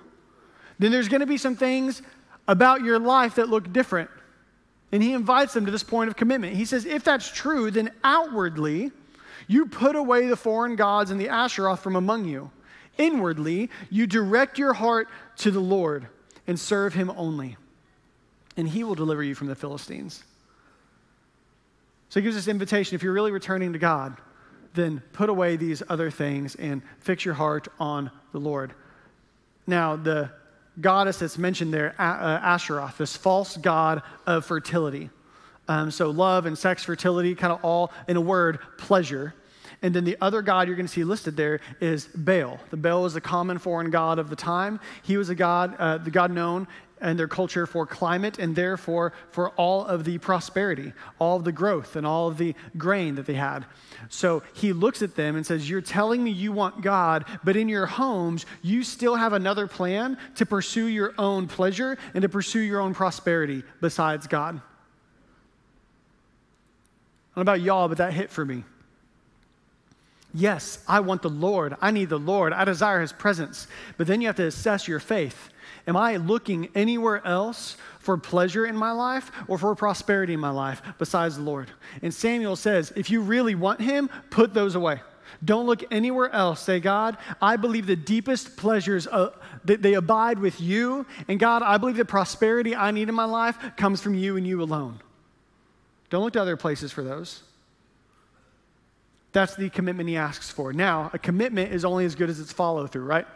then 0.77 0.91
there's 0.91 1.07
going 1.09 1.21
to 1.21 1.25
be 1.25 1.37
some 1.37 1.55
things 1.55 2.03
about 2.47 2.83
your 2.83 2.99
life 2.99 3.33
that 3.35 3.49
look 3.49 3.73
different. 3.73 4.11
And 4.91 5.01
he 5.01 5.13
invites 5.13 5.55
them 5.55 5.65
to 5.65 5.71
this 5.71 5.81
point 5.81 6.07
of 6.07 6.15
commitment. 6.15 6.55
He 6.55 6.65
says, 6.65 6.85
If 6.85 7.03
that's 7.03 7.27
true, 7.31 7.71
then 7.71 7.89
outwardly, 8.03 8.91
you 9.47 9.65
put 9.65 9.95
away 9.95 10.27
the 10.27 10.37
foreign 10.37 10.75
gods 10.75 11.09
and 11.09 11.19
the 11.19 11.29
Asheroth 11.29 11.79
from 11.79 11.95
among 11.95 12.25
you. 12.25 12.51
Inwardly, 12.99 13.71
you 13.89 14.05
direct 14.05 14.59
your 14.59 14.73
heart 14.73 15.07
to 15.37 15.49
the 15.49 15.59
Lord 15.59 16.07
and 16.45 16.59
serve 16.59 16.93
him 16.93 17.11
only, 17.17 17.57
and 18.55 18.69
he 18.69 18.83
will 18.83 18.93
deliver 18.93 19.23
you 19.23 19.33
from 19.33 19.47
the 19.47 19.55
Philistines. 19.55 20.23
So 22.09 22.19
he 22.19 22.23
gives 22.23 22.35
this 22.35 22.47
invitation 22.47 22.95
if 22.95 23.03
you're 23.03 23.13
really 23.13 23.31
returning 23.31 23.73
to 23.73 23.79
God, 23.79 24.17
then 24.73 25.01
put 25.13 25.29
away 25.29 25.55
these 25.55 25.81
other 25.89 26.11
things 26.11 26.55
and 26.55 26.81
fix 26.99 27.25
your 27.25 27.33
heart 27.33 27.67
on 27.79 28.11
the 28.31 28.39
Lord. 28.39 28.73
Now, 29.67 29.95
the 29.95 30.29
goddess 30.79 31.19
that's 31.19 31.37
mentioned 31.37 31.73
there, 31.73 31.95
uh, 31.97 32.39
Asheroth, 32.39 32.97
this 32.97 33.15
false 33.15 33.57
god 33.57 34.03
of 34.27 34.45
fertility. 34.45 35.09
Um, 35.67 35.89
so, 35.89 36.11
love 36.11 36.45
and 36.45 36.57
sex, 36.57 36.83
fertility, 36.83 37.33
kind 37.33 37.51
of 37.51 37.63
all 37.63 37.91
in 38.07 38.17
a 38.17 38.21
word, 38.21 38.59
pleasure. 38.77 39.33
And 39.81 39.93
then 39.93 40.03
the 40.03 40.17
other 40.21 40.41
god 40.41 40.67
you're 40.67 40.75
going 40.75 40.87
to 40.87 40.91
see 40.91 41.03
listed 41.03 41.35
there 41.35 41.59
is 41.79 42.07
Baal. 42.07 42.59
The 42.69 42.77
Baal 42.77 43.03
was 43.03 43.15
a 43.15 43.21
common 43.21 43.57
foreign 43.57 43.89
god 43.89 44.19
of 44.19 44.29
the 44.29 44.35
time. 44.35 44.79
He 45.03 45.17
was 45.17 45.29
a 45.29 45.35
god, 45.35 45.75
uh, 45.77 45.97
the 45.97 46.11
god 46.11 46.31
known 46.31 46.67
in 47.01 47.17
their 47.17 47.27
culture 47.27 47.65
for 47.65 47.85
climate 47.85 48.39
and 48.39 48.55
therefore 48.55 49.13
for 49.31 49.49
all 49.51 49.85
of 49.85 50.05
the 50.05 50.17
prosperity, 50.17 50.93
all 51.19 51.37
of 51.37 51.43
the 51.43 51.51
growth, 51.51 51.95
and 51.95 52.07
all 52.07 52.27
of 52.27 52.37
the 52.37 52.55
grain 52.77 53.15
that 53.15 53.25
they 53.25 53.33
had. 53.33 53.65
So 54.09 54.43
he 54.53 54.73
looks 54.73 55.01
at 55.01 55.15
them 55.15 55.35
and 55.35 55.45
says, 55.45 55.69
You're 55.69 55.81
telling 55.81 56.23
me 56.23 56.31
you 56.31 56.51
want 56.51 56.81
God, 56.81 57.25
but 57.43 57.55
in 57.55 57.67
your 57.69 57.85
homes, 57.85 58.45
you 58.61 58.83
still 58.83 59.15
have 59.15 59.33
another 59.33 59.67
plan 59.67 60.17
to 60.35 60.45
pursue 60.45 60.85
your 60.85 61.13
own 61.17 61.47
pleasure 61.47 61.97
and 62.13 62.21
to 62.21 62.29
pursue 62.29 62.59
your 62.59 62.79
own 62.79 62.93
prosperity 62.93 63.63
besides 63.81 64.27
God. 64.27 64.61
I 67.35 67.39
don't 67.39 67.45
know 67.45 67.51
about 67.51 67.61
y'all, 67.61 67.89
but 67.89 67.97
that 67.97 68.13
hit 68.13 68.29
for 68.29 68.45
me. 68.45 68.63
Yes, 70.33 70.83
I 70.85 70.99
want 70.99 71.21
the 71.21 71.29
Lord. 71.29 71.77
I 71.81 71.91
need 71.91 72.09
the 72.09 72.19
Lord. 72.19 72.51
I 72.51 72.65
desire 72.65 72.99
his 72.99 73.13
presence. 73.13 73.67
But 73.97 74.07
then 74.07 74.19
you 74.19 74.27
have 74.27 74.35
to 74.35 74.45
assess 74.45 74.85
your 74.85 74.99
faith. 74.99 75.49
Am 75.87 75.95
I 75.95 76.17
looking 76.17 76.69
anywhere 76.73 77.25
else 77.25 77.77
for 77.99 78.17
pleasure 78.17 78.65
in 78.65 78.75
my 78.75 78.91
life 78.91 79.31
or 79.47 79.57
for 79.57 79.75
prosperity 79.75 80.33
in 80.33 80.39
my 80.39 80.49
life 80.49 80.81
besides 80.97 81.35
the 81.37 81.43
Lord? 81.43 81.69
And 82.01 82.13
Samuel 82.13 82.55
says, 82.55 82.91
if 82.95 83.09
you 83.09 83.21
really 83.21 83.55
want 83.55 83.81
him, 83.81 84.09
put 84.29 84.53
those 84.53 84.75
away. 84.75 85.01
Don't 85.43 85.65
look 85.65 85.83
anywhere 85.91 86.29
else. 86.31 86.61
Say, 86.61 86.79
God, 86.79 87.17
I 87.41 87.57
believe 87.57 87.85
the 87.85 87.95
deepest 87.95 88.57
pleasures, 88.57 89.05
uh, 89.05 89.31
that 89.65 89.81
they 89.81 89.93
abide 89.93 90.39
with 90.39 90.59
you. 90.61 91.05
And 91.27 91.39
God, 91.39 91.61
I 91.61 91.77
believe 91.77 91.97
the 91.97 92.05
prosperity 92.05 92.75
I 92.75 92.91
need 92.91 93.09
in 93.09 93.15
my 93.15 93.25
life 93.25 93.57
comes 93.75 94.01
from 94.01 94.15
you 94.15 94.37
and 94.37 94.47
you 94.47 94.61
alone. 94.61 94.99
Don't 96.09 96.23
look 96.23 96.33
to 96.33 96.41
other 96.41 96.57
places 96.57 96.91
for 96.91 97.03
those. 97.03 97.43
That's 99.33 99.55
the 99.55 99.69
commitment 99.69 100.07
he 100.07 100.15
asks 100.15 100.49
for. 100.49 100.71
Now, 100.71 101.11
a 101.13 101.19
commitment 101.19 101.73
is 101.73 101.83
only 101.83 102.05
as 102.05 102.15
good 102.15 102.29
as 102.29 102.39
its 102.39 102.53
follow 102.53 102.87
through, 102.87 103.03
right? 103.03 103.27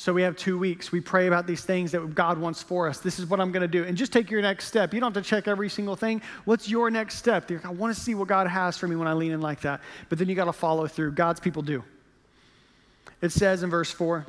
So 0.00 0.12
we 0.12 0.22
have 0.22 0.36
two 0.36 0.56
weeks. 0.56 0.92
We 0.92 1.00
pray 1.00 1.26
about 1.26 1.48
these 1.48 1.64
things 1.64 1.90
that 1.90 2.14
God 2.14 2.38
wants 2.38 2.62
for 2.62 2.86
us. 2.86 3.00
This 3.00 3.18
is 3.18 3.26
what 3.26 3.40
I'm 3.40 3.50
going 3.50 3.62
to 3.62 3.68
do. 3.68 3.82
And 3.82 3.96
just 3.96 4.12
take 4.12 4.30
your 4.30 4.40
next 4.40 4.68
step. 4.68 4.94
You 4.94 5.00
don't 5.00 5.12
have 5.12 5.24
to 5.24 5.28
check 5.28 5.48
every 5.48 5.68
single 5.68 5.96
thing. 5.96 6.22
What's 6.44 6.68
your 6.68 6.88
next 6.88 7.16
step? 7.16 7.50
I 7.64 7.70
want 7.70 7.92
to 7.92 8.00
see 8.00 8.14
what 8.14 8.28
God 8.28 8.46
has 8.46 8.78
for 8.78 8.86
me 8.86 8.94
when 8.94 9.08
I 9.08 9.12
lean 9.14 9.32
in 9.32 9.40
like 9.40 9.62
that. 9.62 9.80
But 10.08 10.18
then 10.18 10.28
you 10.28 10.36
got 10.36 10.44
to 10.44 10.52
follow 10.52 10.86
through. 10.86 11.12
God's 11.12 11.40
people 11.40 11.62
do. 11.62 11.82
It 13.20 13.32
says 13.32 13.64
in 13.64 13.70
verse 13.70 13.90
4 13.90 14.24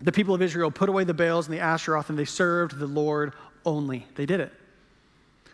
the 0.00 0.12
people 0.12 0.36
of 0.36 0.42
Israel 0.42 0.70
put 0.70 0.88
away 0.88 1.02
the 1.02 1.14
Baals 1.14 1.48
and 1.48 1.56
the 1.56 1.60
Asheroth, 1.60 2.08
and 2.08 2.16
they 2.16 2.24
served 2.24 2.78
the 2.78 2.86
Lord 2.86 3.32
only. 3.64 4.06
They 4.14 4.24
did 4.24 4.38
it 4.38 4.52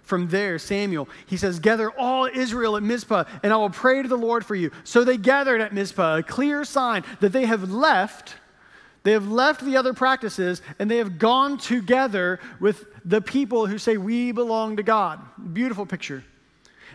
from 0.08 0.28
there, 0.28 0.58
Samuel, 0.58 1.06
he 1.26 1.36
says, 1.36 1.60
Gather 1.60 1.90
all 1.90 2.24
Israel 2.24 2.78
at 2.78 2.82
Mizpah, 2.82 3.24
and 3.42 3.52
I 3.52 3.56
will 3.58 3.68
pray 3.68 4.00
to 4.00 4.08
the 4.08 4.16
Lord 4.16 4.44
for 4.44 4.54
you. 4.54 4.70
So 4.82 5.04
they 5.04 5.18
gathered 5.18 5.60
at 5.60 5.74
Mizpah, 5.74 6.16
a 6.16 6.22
clear 6.22 6.64
sign 6.64 7.04
that 7.20 7.32
they 7.32 7.44
have 7.44 7.70
left. 7.70 8.36
They 9.08 9.12
have 9.12 9.30
left 9.30 9.64
the 9.64 9.78
other 9.78 9.94
practices 9.94 10.60
and 10.78 10.90
they 10.90 10.98
have 10.98 11.18
gone 11.18 11.56
together 11.56 12.40
with 12.60 12.84
the 13.06 13.22
people 13.22 13.64
who 13.64 13.78
say, 13.78 13.96
We 13.96 14.32
belong 14.32 14.76
to 14.76 14.82
God. 14.82 15.18
Beautiful 15.54 15.86
picture. 15.86 16.22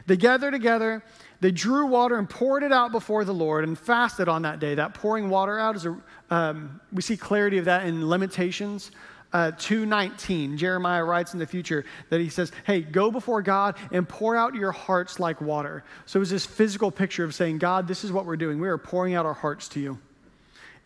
They 0.05 0.15
gather 0.15 0.51
together, 0.51 1.03
they 1.39 1.49
drew 1.49 1.87
water 1.87 2.19
and 2.19 2.29
poured 2.29 2.61
it 2.61 2.71
out 2.71 2.91
before 2.91 3.25
the 3.25 3.33
Lord 3.33 3.63
and 3.63 3.75
fasted 3.75 4.29
on 4.29 4.43
that 4.43 4.59
day. 4.59 4.75
That 4.75 4.93
pouring 4.93 5.31
water 5.31 5.57
out 5.57 5.75
is 5.75 5.87
a, 5.87 5.97
um, 6.29 6.79
we 6.91 7.01
see 7.01 7.17
clarity 7.17 7.57
of 7.57 7.65
that 7.65 7.87
in 7.87 8.07
Lamentations 8.07 8.91
uh, 9.31 9.49
2.19 9.53 10.57
jeremiah 10.57 11.03
writes 11.03 11.33
in 11.33 11.39
the 11.39 11.47
future 11.47 11.83
that 12.11 12.21
he 12.21 12.29
says 12.29 12.51
hey 12.67 12.81
go 12.81 13.09
before 13.09 13.41
god 13.41 13.75
and 13.91 14.07
pour 14.07 14.35
out 14.35 14.53
your 14.53 14.71
hearts 14.71 15.19
like 15.19 15.41
water 15.41 15.83
so 16.05 16.17
it 16.17 16.21
was 16.21 16.29
this 16.29 16.45
physical 16.45 16.91
picture 16.91 17.23
of 17.23 17.33
saying 17.33 17.57
god 17.57 17.87
this 17.87 18.03
is 18.03 18.11
what 18.11 18.27
we're 18.27 18.37
doing 18.37 18.61
we 18.61 18.67
are 18.67 18.77
pouring 18.77 19.15
out 19.15 19.25
our 19.25 19.33
hearts 19.33 19.67
to 19.67 19.79
you 19.79 19.97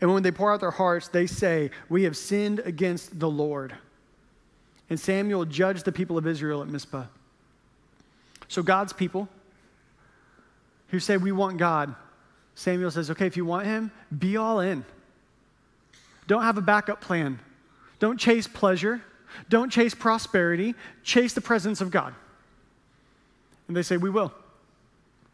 and 0.00 0.12
when 0.12 0.22
they 0.22 0.30
pour 0.30 0.52
out 0.52 0.60
their 0.60 0.70
hearts 0.70 1.08
they 1.08 1.26
say 1.26 1.70
we 1.88 2.04
have 2.04 2.16
sinned 2.16 2.60
against 2.60 3.18
the 3.18 3.28
lord 3.28 3.74
and 4.90 4.98
samuel 4.98 5.44
judged 5.44 5.84
the 5.84 5.92
people 5.92 6.16
of 6.18 6.26
israel 6.26 6.62
at 6.62 6.68
mizpah 6.68 7.04
so 8.48 8.62
god's 8.62 8.92
people 8.92 9.28
who 10.88 11.00
say 11.00 11.16
we 11.16 11.32
want 11.32 11.58
god 11.58 11.94
samuel 12.54 12.90
says 12.90 13.10
okay 13.10 13.26
if 13.26 13.36
you 13.36 13.44
want 13.44 13.66
him 13.66 13.90
be 14.18 14.36
all 14.36 14.60
in 14.60 14.84
don't 16.26 16.42
have 16.42 16.58
a 16.58 16.62
backup 16.62 17.00
plan 17.00 17.38
don't 17.98 18.18
chase 18.18 18.46
pleasure. 18.46 19.02
Don't 19.48 19.70
chase 19.70 19.94
prosperity. 19.94 20.74
Chase 21.02 21.34
the 21.34 21.40
presence 21.40 21.80
of 21.80 21.90
God. 21.90 22.14
And 23.66 23.76
they 23.76 23.82
say, 23.82 23.96
We 23.96 24.10
will. 24.10 24.32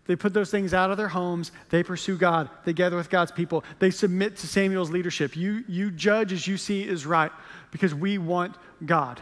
They 0.07 0.17
put 0.17 0.35
those 0.35 0.51
things 0.51 0.75
out 0.75 0.90
of 0.90 0.97
their 0.97 1.09
homes. 1.09 1.51
They 1.71 1.83
pursue 1.83 2.17
God. 2.17 2.51
They 2.64 2.73
gather 2.73 2.97
with 2.97 3.09
God's 3.09 3.33
people. 3.33 3.64
They 3.79 3.90
submit 3.90 4.37
to 4.37 4.47
Samuel's 4.47 4.90
leadership. 4.90 5.37
You, 5.37 5.64
you 5.67 5.90
judge 5.90 6.33
as 6.33 6.47
you 6.47 6.57
see 6.57 6.87
is 6.87 7.07
right 7.07 7.33
because 7.71 7.95
we 7.95 8.19
want 8.19 8.57
God. 8.85 9.21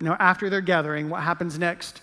Now, 0.00 0.16
after 0.18 0.50
their 0.50 0.60
gathering, 0.60 1.08
what 1.08 1.22
happens 1.22 1.58
next 1.58 2.02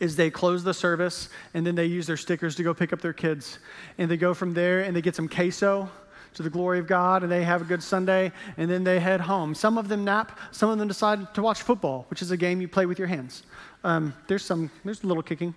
is 0.00 0.16
they 0.16 0.30
close 0.30 0.64
the 0.64 0.72
service 0.72 1.28
and 1.52 1.66
then 1.66 1.74
they 1.74 1.86
use 1.86 2.06
their 2.06 2.16
stickers 2.16 2.56
to 2.56 2.62
go 2.62 2.72
pick 2.72 2.92
up 2.92 3.00
their 3.02 3.12
kids. 3.12 3.58
And 3.98 4.10
they 4.10 4.16
go 4.16 4.32
from 4.32 4.54
there 4.54 4.80
and 4.80 4.96
they 4.96 5.02
get 5.02 5.14
some 5.14 5.28
queso 5.28 5.90
to 6.34 6.42
the 6.42 6.50
glory 6.50 6.78
of 6.78 6.86
God 6.86 7.22
and 7.22 7.30
they 7.30 7.44
have 7.44 7.62
a 7.62 7.64
good 7.64 7.82
Sunday 7.82 8.32
and 8.56 8.70
then 8.70 8.82
they 8.82 8.98
head 8.98 9.20
home. 9.20 9.54
Some 9.54 9.76
of 9.76 9.88
them 9.88 10.04
nap, 10.04 10.38
some 10.50 10.70
of 10.70 10.78
them 10.78 10.88
decide 10.88 11.34
to 11.34 11.42
watch 11.42 11.62
football, 11.62 12.06
which 12.08 12.22
is 12.22 12.30
a 12.30 12.36
game 12.36 12.60
you 12.60 12.68
play 12.68 12.86
with 12.86 12.98
your 12.98 13.08
hands. 13.08 13.42
Um, 13.84 14.14
there's 14.26 14.44
some, 14.44 14.70
there's 14.84 15.04
a 15.04 15.06
little 15.06 15.22
kicking. 15.22 15.54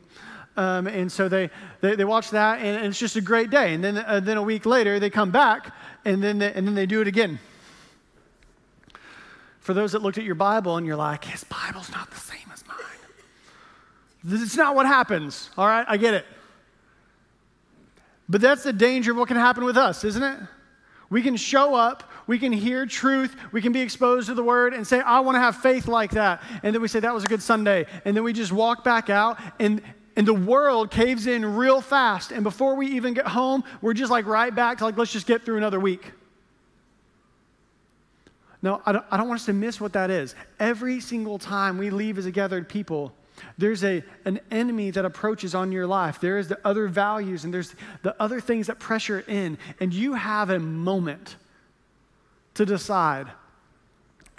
Um, 0.58 0.88
and 0.88 1.12
so 1.12 1.30
they, 1.30 1.52
they, 1.82 1.96
they, 1.96 2.04
watch 2.04 2.32
that 2.32 2.62
and, 2.62 2.88
it's 2.88 2.98
just 2.98 3.15
a 3.15 3.22
great 3.22 3.52
day. 3.52 3.76
And 3.76 3.84
then, 3.84 3.98
uh, 4.00 4.20
then 4.20 4.38
a 4.38 4.41
week 4.41 4.65
later 4.65 5.00
they 5.00 5.12
come 5.12 5.30
back 5.30 5.72
and 6.04 6.22
then 6.22 6.39
they, 6.39 6.52
and 6.52 6.67
then 6.67 6.74
they 6.74 6.88
do 6.88 7.00
it 7.00 7.08
again. 7.08 7.39
for 9.60 9.76
those 9.76 9.91
that 9.91 10.02
looked 10.02 10.17
at 10.17 10.24
your 10.24 10.34
Bible 10.36 10.78
and 10.78 10.88
you're 10.88 10.96
like, 10.96 11.26
his 11.26 11.43
Bible's 11.43 11.91
not 11.91 12.10
the 12.10 12.20
same 12.20 12.50
as 12.52 12.65
mine. 12.67 12.78
It's 14.41 14.58
not 14.58 14.74
what 14.74 14.88
happens, 14.88 15.52
all 15.58 15.67
right? 15.67 15.86
I 15.88 15.98
get 15.98 16.15
it. 16.15 16.26
But 18.28 18.41
that's 18.41 18.63
the 18.63 18.74
danger 18.74 19.12
of 19.12 19.17
what 19.17 19.28
can 19.28 19.38
happen 19.38 19.63
with 19.63 19.78
us, 19.78 20.04
isn't 20.04 20.24
it? 20.24 20.39
We 21.10 21.22
can 21.22 21.38
show 21.38 21.76
up, 21.76 22.12
we 22.26 22.39
can 22.39 22.52
hear 22.52 22.86
truth, 22.86 23.36
we 23.52 23.62
can 23.62 23.72
be 23.72 23.82
exposed 23.82 24.28
to 24.28 24.34
the 24.34 24.43
word 24.43 24.74
and 24.74 24.86
say, 24.86 25.00
I 25.00 25.20
want 25.22 25.36
to 25.36 25.39
have 25.39 25.58
faith 25.58 25.88
like 25.88 26.12
that. 26.12 26.41
And 26.63 26.74
then 26.74 26.82
we 26.82 26.88
say, 26.88 27.00
that 27.00 27.13
was 27.13 27.24
a 27.24 27.28
good 27.28 27.41
Sunday. 27.41 27.86
And 28.04 28.17
then 28.17 28.24
we 28.24 28.34
just 28.34 28.52
walk 28.52 28.84
back 28.84 29.10
out 29.10 29.39
and, 29.60 29.82
and 30.18 30.28
the 30.28 30.34
world 30.34 30.90
caves 30.90 31.28
in 31.28 31.56
real 31.56 31.80
fast. 31.80 32.32
And 32.32 32.44
before 32.44 32.76
we 32.76 32.88
even 32.88 33.14
get 33.14 33.28
home, 33.28 33.64
we're 33.82 33.94
just 33.94 34.12
like 34.12 34.26
right 34.26 34.54
back 34.54 34.80
to 34.80 34.84
like, 34.84 34.98
let's 34.98 35.14
just 35.14 35.28
get 35.28 35.46
through 35.46 35.58
another 35.58 35.80
week. 35.80 36.12
No, 38.64 38.82
I 38.84 38.92
don't, 38.92 39.06
I 39.12 39.18
don't 39.18 39.28
want 39.28 39.42
us 39.42 39.46
to 39.46 39.54
miss 39.54 39.80
what 39.80 39.94
that 39.94 40.10
is. 40.10 40.34
Every 40.60 41.00
single 41.00 41.38
time 41.38 41.78
we 41.78 41.92
leave 41.92 42.18
as 42.18 42.26
a 42.26 42.32
gathered 42.32 42.68
people, 42.68 43.14
there's 43.60 43.84
a, 43.84 44.04
an 44.26 44.40
enemy 44.50 44.90
that 44.90 45.06
approaches 45.06 45.54
on 45.54 45.72
your 45.72 45.86
life. 45.86 46.20
There 46.20 46.40
is 46.40 46.48
the 46.48 46.60
other 46.66 46.88
values 46.88 47.46
and 47.46 47.54
there's 47.54 47.76
the 48.02 48.20
other 48.20 48.42
things 48.42 48.66
that 48.68 48.80
pressure 48.80 49.24
in. 49.28 49.60
And 49.80 49.94
you 49.94 50.16
have 50.16 50.50
a 50.50 50.60
moment 50.60 51.36
to 52.56 52.66
decide 52.66 53.28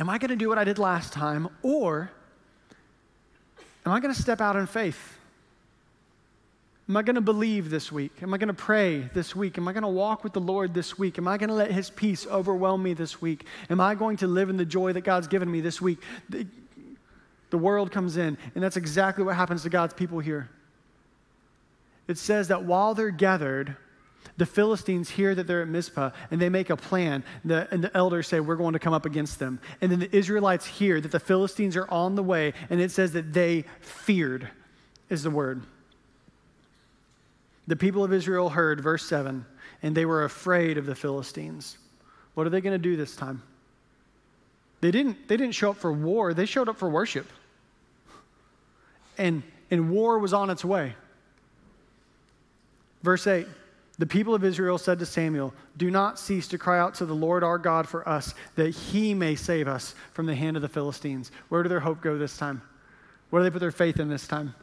am 0.01 0.11
I 0.11 0.19
going 0.19 0.31
to 0.31 0.37
do 0.37 0.49
what 0.49 0.59
I 0.59 0.65
did 0.65 0.79
last 0.79 1.13
time 1.13 1.49
or 1.63 2.11
am 3.87 3.93
I 3.93 4.01
going 4.01 4.13
to 4.13 4.21
step 4.21 4.41
out 4.41 4.57
in 4.57 4.67
faith? 4.67 5.18
Am 6.89 6.97
I 6.97 7.03
going 7.03 7.17
to 7.17 7.21
believe 7.21 7.69
this 7.69 7.93
week? 7.93 8.13
Am 8.23 8.33
I 8.33 8.39
going 8.39 8.49
to 8.49 8.55
pray 8.55 9.11
this 9.13 9.37
week? 9.37 9.59
Am 9.59 9.69
I 9.69 9.75
going 9.75 9.83
to 9.83 9.89
walk 9.89 10.25
with 10.25 10.33
the 10.33 10.41
Lord 10.41 10.73
this 10.73 10.99
week? 10.99 11.19
Am 11.19 11.29
I 11.29 11.37
going 11.37 11.51
to 11.51 11.55
let 11.55 11.71
His 11.71 11.91
peace 11.91 12.27
overwhelm 12.27 12.83
me 12.83 12.95
this 12.95 13.21
week? 13.21 13.45
Am 13.69 13.79
I 13.79 13.95
going 13.95 14.17
to 14.19 14.27
live 14.27 14.49
in 14.49 14.57
the 14.57 14.65
joy 14.65 14.95
that 14.95 15.03
God's 15.03 15.29
given 15.29 15.51
me 15.51 15.61
this 15.61 15.83
week? 15.83 15.99
The 17.51 17.59
world 17.59 17.93
comes 17.93 18.17
in, 18.17 18.39
and 18.55 18.65
that's 18.65 18.79
exactly 18.79 19.23
what 19.23 19.37
happens 19.37 19.65
to 19.65 19.71
God's 19.71 19.93
people 19.93 20.19
here. 20.19 20.49
It 22.07 22.17
says 22.17 22.49
that 22.49 22.65
while 22.65 22.95
they're 22.95 23.11
gathered, 23.11 23.77
the 24.39 24.47
Philistines 24.47 25.11
hear 25.11 25.35
that 25.35 25.47
they're 25.47 25.63
at 25.63 25.69
Mizpah 25.69 26.11
and 26.31 26.41
they 26.41 26.49
make 26.49 26.71
a 26.71 26.77
plan. 26.77 27.23
The, 27.45 27.69
and 27.71 27.85
the 27.85 27.95
elders 27.95 28.29
say, 28.29 28.41
We're 28.41 28.57
going 28.57 28.73
to 28.73 28.79
come 28.79 28.95
up 28.95 29.05
against 29.05 29.39
them. 29.39 29.61
And 29.83 29.93
then 29.93 29.99
the 29.99 30.17
Israelites 30.17 30.65
hear 30.65 31.03
that 31.03 31.13
the 31.13 31.21
Philistines 31.21 31.77
are 31.77 31.91
on 31.91 32.15
the 32.15 32.23
way, 32.23 32.55
and 32.71 32.81
it 32.81 32.91
says 32.93 33.13
that 33.13 33.35
they 33.35 33.67
feared, 33.81 34.49
is 35.11 35.23
the 35.23 35.31
word. 35.31 35.63
The 37.69 37.77
people 37.77 38.03
of 38.03 38.15
Israel 38.15 38.49
heard, 38.49 38.81
verse 38.81 39.05
7, 39.05 39.45
and 39.83 39.95
they 39.95 40.07
were 40.07 40.25
afraid 40.25 40.79
of 40.79 40.87
the 40.87 40.95
Philistines. 40.95 41.77
What 42.33 42.47
are 42.47 42.51
they 42.51 42.63
going 42.63 42.75
to 42.75 42.79
do 42.79 42.97
this 42.97 43.15
time? 43.15 43.43
They 44.81 44.91
didn't, 44.91 45.29
they 45.29 45.37
didn't 45.37 45.55
show 45.55 45.71
up 45.71 45.77
for 45.77 45.93
war, 45.93 46.33
they 46.33 46.47
showed 46.47 46.71
up 46.71 46.79
for 46.79 46.89
worship. 46.89 47.27
And, 49.19 49.43
and 49.71 49.91
war 49.91 50.19
was 50.19 50.33
on 50.33 50.49
its 50.49 50.65
way. 50.65 50.95
Verse 53.03 53.27
8 53.27 53.47
The 53.99 54.07
people 54.07 54.35
of 54.35 54.45
Israel 54.45 54.79
said 54.79 54.99
to 55.01 55.07
Samuel, 55.07 55.53
Do 55.77 55.91
not 55.91 56.19
cease 56.19 56.49
to 56.49 56.59
cry 56.59 56.79
out 56.79 56.95
to 56.95 57.07
the 57.07 57.15
Lord 57.15 57.45
our 57.45 57.59
God 57.59 57.87
for 57.87 58.09
us, 58.09 58.35
that 58.55 58.71
he 58.71 59.13
may 59.13 59.35
save 59.35 59.69
us 59.69 59.95
from 60.15 60.25
the 60.25 60.35
hand 60.35 60.57
of 60.57 60.63
the 60.63 60.71
Philistines. 60.71 61.33
Where 61.51 61.63
do 61.63 61.69
their 61.69 61.81
hope 61.81 62.01
go 62.01 62.17
this 62.17 62.39
time? 62.39 62.63
Where 63.29 63.41
do 63.41 63.45
they 63.45 63.53
put 63.53 63.61
their 63.61 63.71
faith 63.73 64.01
in 64.01 64.09
this 64.09 64.27
time? 64.27 64.55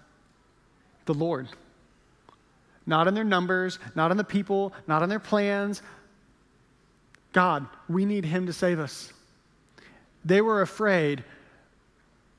The 1.06 1.14
Lord. 1.14 1.50
Not 2.86 3.08
in 3.08 3.14
their 3.14 3.24
numbers, 3.24 3.80
not 3.96 4.12
in 4.12 4.18
the 4.18 4.24
people, 4.24 4.74
not 4.88 5.02
in 5.02 5.10
their 5.10 5.20
plans. 5.20 5.82
God, 7.34 7.66
we 7.90 8.06
need 8.06 8.26
him 8.26 8.46
to 8.46 8.54
save 8.54 8.80
us. 8.80 9.12
They 10.24 10.42
were 10.42 10.62
afraid. 10.62 11.24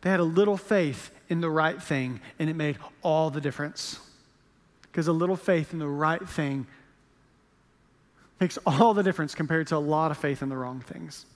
They 0.00 0.10
had 0.10 0.20
a 0.20 0.24
little 0.24 0.56
faith 0.56 1.10
in 1.28 1.40
the 1.40 1.50
right 1.50 1.82
thing, 1.82 2.20
and 2.38 2.48
it 2.48 2.54
made 2.54 2.78
all 3.02 3.30
the 3.30 3.40
difference. 3.40 3.98
Because 4.82 5.08
a 5.08 5.12
little 5.12 5.36
faith 5.36 5.72
in 5.72 5.78
the 5.78 5.88
right 5.88 6.26
thing 6.26 6.66
makes 8.40 8.58
all 8.66 8.94
the 8.94 9.02
difference 9.02 9.34
compared 9.34 9.66
to 9.68 9.76
a 9.76 9.78
lot 9.78 10.10
of 10.10 10.18
faith 10.18 10.42
in 10.42 10.48
the 10.48 10.56
wrong 10.56 10.80
things. 10.80 11.26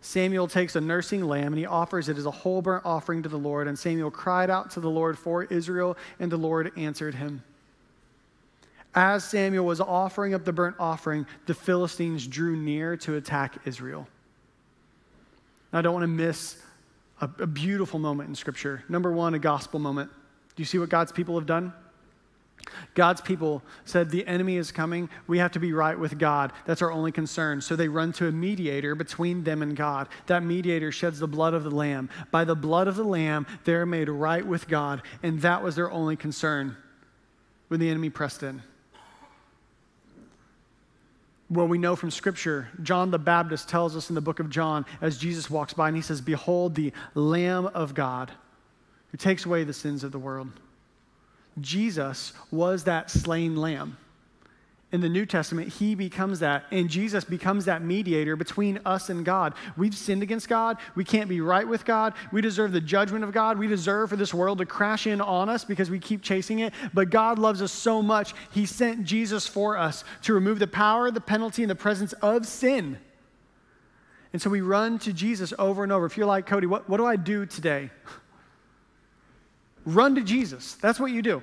Samuel 0.00 0.48
takes 0.48 0.76
a 0.76 0.80
nursing 0.80 1.24
lamb 1.24 1.48
and 1.48 1.58
he 1.58 1.66
offers 1.66 2.08
it 2.08 2.16
as 2.16 2.24
a 2.24 2.30
whole 2.30 2.62
burnt 2.62 2.86
offering 2.86 3.22
to 3.22 3.28
the 3.28 3.36
Lord. 3.36 3.68
And 3.68 3.78
Samuel 3.78 4.10
cried 4.10 4.48
out 4.48 4.70
to 4.72 4.80
the 4.80 4.88
Lord 4.88 5.18
for 5.18 5.44
Israel, 5.44 5.96
and 6.18 6.32
the 6.32 6.36
Lord 6.36 6.72
answered 6.76 7.14
him. 7.14 7.42
As 8.94 9.22
Samuel 9.24 9.64
was 9.64 9.80
offering 9.80 10.34
up 10.34 10.44
the 10.44 10.52
burnt 10.52 10.76
offering, 10.80 11.26
the 11.46 11.54
Philistines 11.54 12.26
drew 12.26 12.56
near 12.56 12.96
to 12.98 13.14
attack 13.14 13.58
Israel. 13.64 14.08
Now, 15.72 15.78
I 15.78 15.82
don't 15.82 15.94
want 15.94 16.02
to 16.02 16.08
miss 16.08 16.56
a, 17.20 17.30
a, 17.38 17.46
beautiful 17.46 18.00
moment 18.00 18.28
in 18.28 18.34
Scripture. 18.34 18.82
Number 18.88 19.12
one, 19.12 19.34
a 19.34 19.38
gospel 19.38 19.78
moment. 19.78 20.10
Do 20.56 20.60
you 20.60 20.64
see 20.64 20.78
what 20.78 20.88
God's 20.88 21.12
people 21.12 21.36
have 21.36 21.46
done? 21.46 21.72
God's 22.94 23.20
people 23.20 23.62
said, 23.84 24.10
The 24.10 24.26
enemy 24.26 24.56
is 24.56 24.72
coming. 24.72 25.08
We 25.28 25.38
have 25.38 25.52
to 25.52 25.60
be 25.60 25.72
right 25.72 25.98
with 25.98 26.18
God. 26.18 26.52
That's 26.66 26.82
our 26.82 26.90
only 26.90 27.12
concern. 27.12 27.60
So 27.60 27.76
they 27.76 27.88
run 27.88 28.12
to 28.14 28.26
a 28.26 28.32
mediator 28.32 28.94
between 28.94 29.44
them 29.44 29.62
and 29.62 29.76
God. 29.76 30.08
That 30.26 30.42
mediator 30.42 30.90
sheds 30.90 31.20
the 31.20 31.28
blood 31.28 31.54
of 31.54 31.62
the 31.62 31.70
Lamb. 31.70 32.10
By 32.30 32.44
the 32.44 32.56
blood 32.56 32.88
of 32.88 32.96
the 32.96 33.04
Lamb, 33.04 33.46
they're 33.64 33.86
made 33.86 34.08
right 34.08 34.44
with 34.44 34.66
God. 34.66 35.02
And 35.22 35.40
that 35.42 35.62
was 35.62 35.76
their 35.76 35.90
only 35.90 36.16
concern 36.16 36.76
when 37.68 37.78
the 37.78 37.88
enemy 37.88 38.10
pressed 38.10 38.42
in. 38.42 38.62
Well, 41.50 41.66
we 41.66 41.78
know 41.78 41.96
from 41.96 42.12
Scripture, 42.12 42.68
John 42.82 43.10
the 43.10 43.18
Baptist 43.18 43.68
tells 43.68 43.96
us 43.96 44.08
in 44.08 44.14
the 44.14 44.20
book 44.20 44.38
of 44.38 44.50
John 44.50 44.86
as 45.00 45.18
Jesus 45.18 45.50
walks 45.50 45.74
by 45.74 45.88
and 45.88 45.96
he 45.96 46.02
says, 46.02 46.20
Behold, 46.20 46.76
the 46.76 46.92
Lamb 47.14 47.66
of 47.66 47.92
God 47.92 48.30
who 49.10 49.18
takes 49.18 49.44
away 49.44 49.64
the 49.64 49.72
sins 49.72 50.04
of 50.04 50.12
the 50.12 50.18
world. 50.18 50.48
Jesus 51.60 52.32
was 52.52 52.84
that 52.84 53.10
slain 53.10 53.56
lamb 53.56 53.96
in 54.92 55.00
the 55.00 55.08
New 55.08 55.24
Testament, 55.24 55.68
he 55.68 55.94
becomes 55.94 56.40
that, 56.40 56.64
and 56.72 56.88
Jesus 56.88 57.24
becomes 57.24 57.66
that 57.66 57.80
mediator 57.80 58.34
between 58.34 58.80
us 58.84 59.08
and 59.08 59.24
God. 59.24 59.54
We've 59.76 59.94
sinned 59.94 60.22
against 60.22 60.48
God. 60.48 60.78
We 60.96 61.04
can't 61.04 61.28
be 61.28 61.40
right 61.40 61.66
with 61.66 61.84
God. 61.84 62.14
We 62.32 62.40
deserve 62.40 62.72
the 62.72 62.80
judgment 62.80 63.22
of 63.22 63.32
God. 63.32 63.56
We 63.56 63.68
deserve 63.68 64.10
for 64.10 64.16
this 64.16 64.34
world 64.34 64.58
to 64.58 64.66
crash 64.66 65.06
in 65.06 65.20
on 65.20 65.48
us 65.48 65.64
because 65.64 65.90
we 65.90 66.00
keep 66.00 66.22
chasing 66.22 66.58
it. 66.58 66.74
But 66.92 67.10
God 67.10 67.38
loves 67.38 67.62
us 67.62 67.70
so 67.70 68.02
much, 68.02 68.34
he 68.50 68.66
sent 68.66 69.04
Jesus 69.04 69.46
for 69.46 69.76
us 69.76 70.02
to 70.22 70.34
remove 70.34 70.58
the 70.58 70.66
power, 70.66 71.10
the 71.10 71.20
penalty, 71.20 71.62
and 71.62 71.70
the 71.70 71.76
presence 71.76 72.12
of 72.14 72.46
sin. 72.46 72.98
And 74.32 74.42
so 74.42 74.50
we 74.50 74.60
run 74.60 74.98
to 75.00 75.12
Jesus 75.12 75.52
over 75.58 75.82
and 75.82 75.92
over. 75.92 76.06
If 76.06 76.16
you're 76.16 76.26
like, 76.26 76.46
Cody, 76.46 76.66
what, 76.66 76.88
what 76.88 76.96
do 76.96 77.06
I 77.06 77.16
do 77.16 77.46
today? 77.46 77.90
Run 79.84 80.14
to 80.16 80.22
Jesus. 80.22 80.74
That's 80.74 81.00
what 81.00 81.10
you 81.10 81.22
do. 81.22 81.42